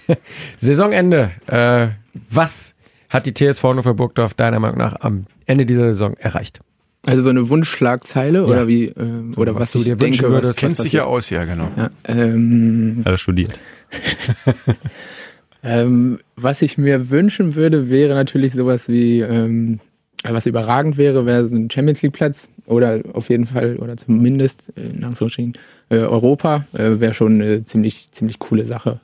[0.60, 1.32] Saisonende.
[1.48, 1.90] Äh,
[2.30, 2.76] was
[3.10, 6.60] hat die TSV Hannover Burgdorf deiner Meinung nach am Ende dieser Saison erreicht?
[7.08, 10.56] Also so eine Wunschschlagzeile oder wie ähm, oder Was was, du dir denke, würdest, was
[10.58, 11.70] Kennst dich ja aus, ja, genau.
[11.76, 13.60] Ja, ähm, Er studiert.
[15.64, 19.80] ähm, was ich mir wünschen würde, wäre natürlich sowas wie ähm,
[20.24, 24.72] was überragend wäre, wäre so ein Champions League Platz oder auf jeden Fall oder zumindest
[24.76, 25.54] äh, in Anführungsstrichen
[25.89, 29.00] äh, Europa äh, wäre schon eine ziemlich ziemlich coole Sache.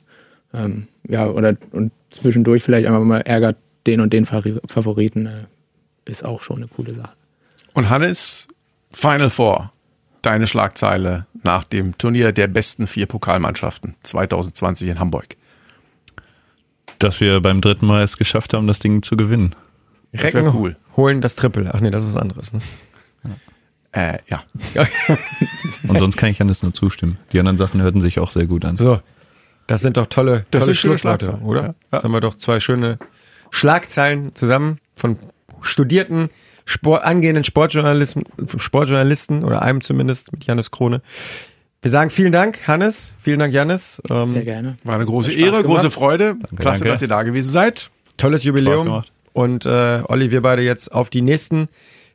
[0.54, 5.30] Ähm, ja oder und zwischendurch vielleicht einfach mal ärgert den und den Favoriten äh,
[6.04, 7.12] ist auch schon eine coole Sache.
[7.74, 8.48] Und Hannes,
[8.92, 9.72] Final Four.
[10.22, 15.36] Deine Schlagzeile nach dem Turnier der besten vier Pokalmannschaften 2020 in Hamburg.
[16.98, 19.54] Dass wir beim dritten Mal es geschafft haben, das Ding zu gewinnen.
[20.12, 20.76] Das wär cool.
[20.96, 21.70] holen das Triple.
[21.72, 22.52] Ach nee, das ist was anderes.
[22.52, 22.60] Ne?
[23.92, 24.42] Äh, ja.
[25.88, 27.18] Und sonst kann ich Janis nur zustimmen.
[27.32, 28.76] Die anderen Sachen hörten sich auch sehr gut an.
[28.76, 29.00] So,
[29.66, 31.60] das sind doch tolle, Das tolle Schlussworte, oder?
[31.60, 31.66] ja.
[31.68, 31.74] Ja.
[31.92, 32.98] Jetzt haben wir doch zwei schöne
[33.50, 35.18] Schlagzeilen zusammen von
[35.62, 36.30] studierten,
[36.68, 38.24] Sport, angehenden Sportjournalisten,
[38.58, 41.00] Sportjournalisten oder einem zumindest mit Janis Krone.
[41.80, 43.14] Wir sagen vielen Dank, Hannes.
[43.22, 44.02] Vielen Dank, Janis.
[44.10, 44.76] Ähm, Sehr gerne.
[44.84, 45.92] War eine große Ehre, große gemacht.
[45.94, 46.36] Freude.
[46.56, 46.88] Klasse, danke.
[46.88, 47.90] dass ihr da gewesen seid.
[48.18, 49.02] Tolles Jubiläum.
[49.32, 51.68] Und äh, Olli, wir beide jetzt auf die nächsten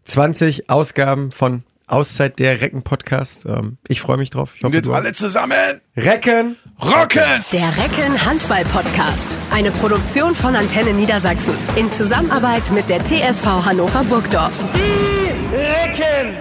[0.06, 3.46] 20 Ausgaben von Auszeit der Recken Podcast.
[3.46, 4.52] Ähm, ich freue mich drauf.
[4.56, 4.96] Ich Und hoffe, jetzt du auch.
[4.98, 6.56] alle zusammen Recken.
[6.82, 7.44] rocken!
[7.52, 9.38] Der Recken Handball Podcast.
[9.52, 11.56] Eine Produktion von Antenne Niedersachsen.
[11.76, 14.54] In Zusammenarbeit mit der TSV Hannover Burgdorf.
[14.76, 16.34] Die Recken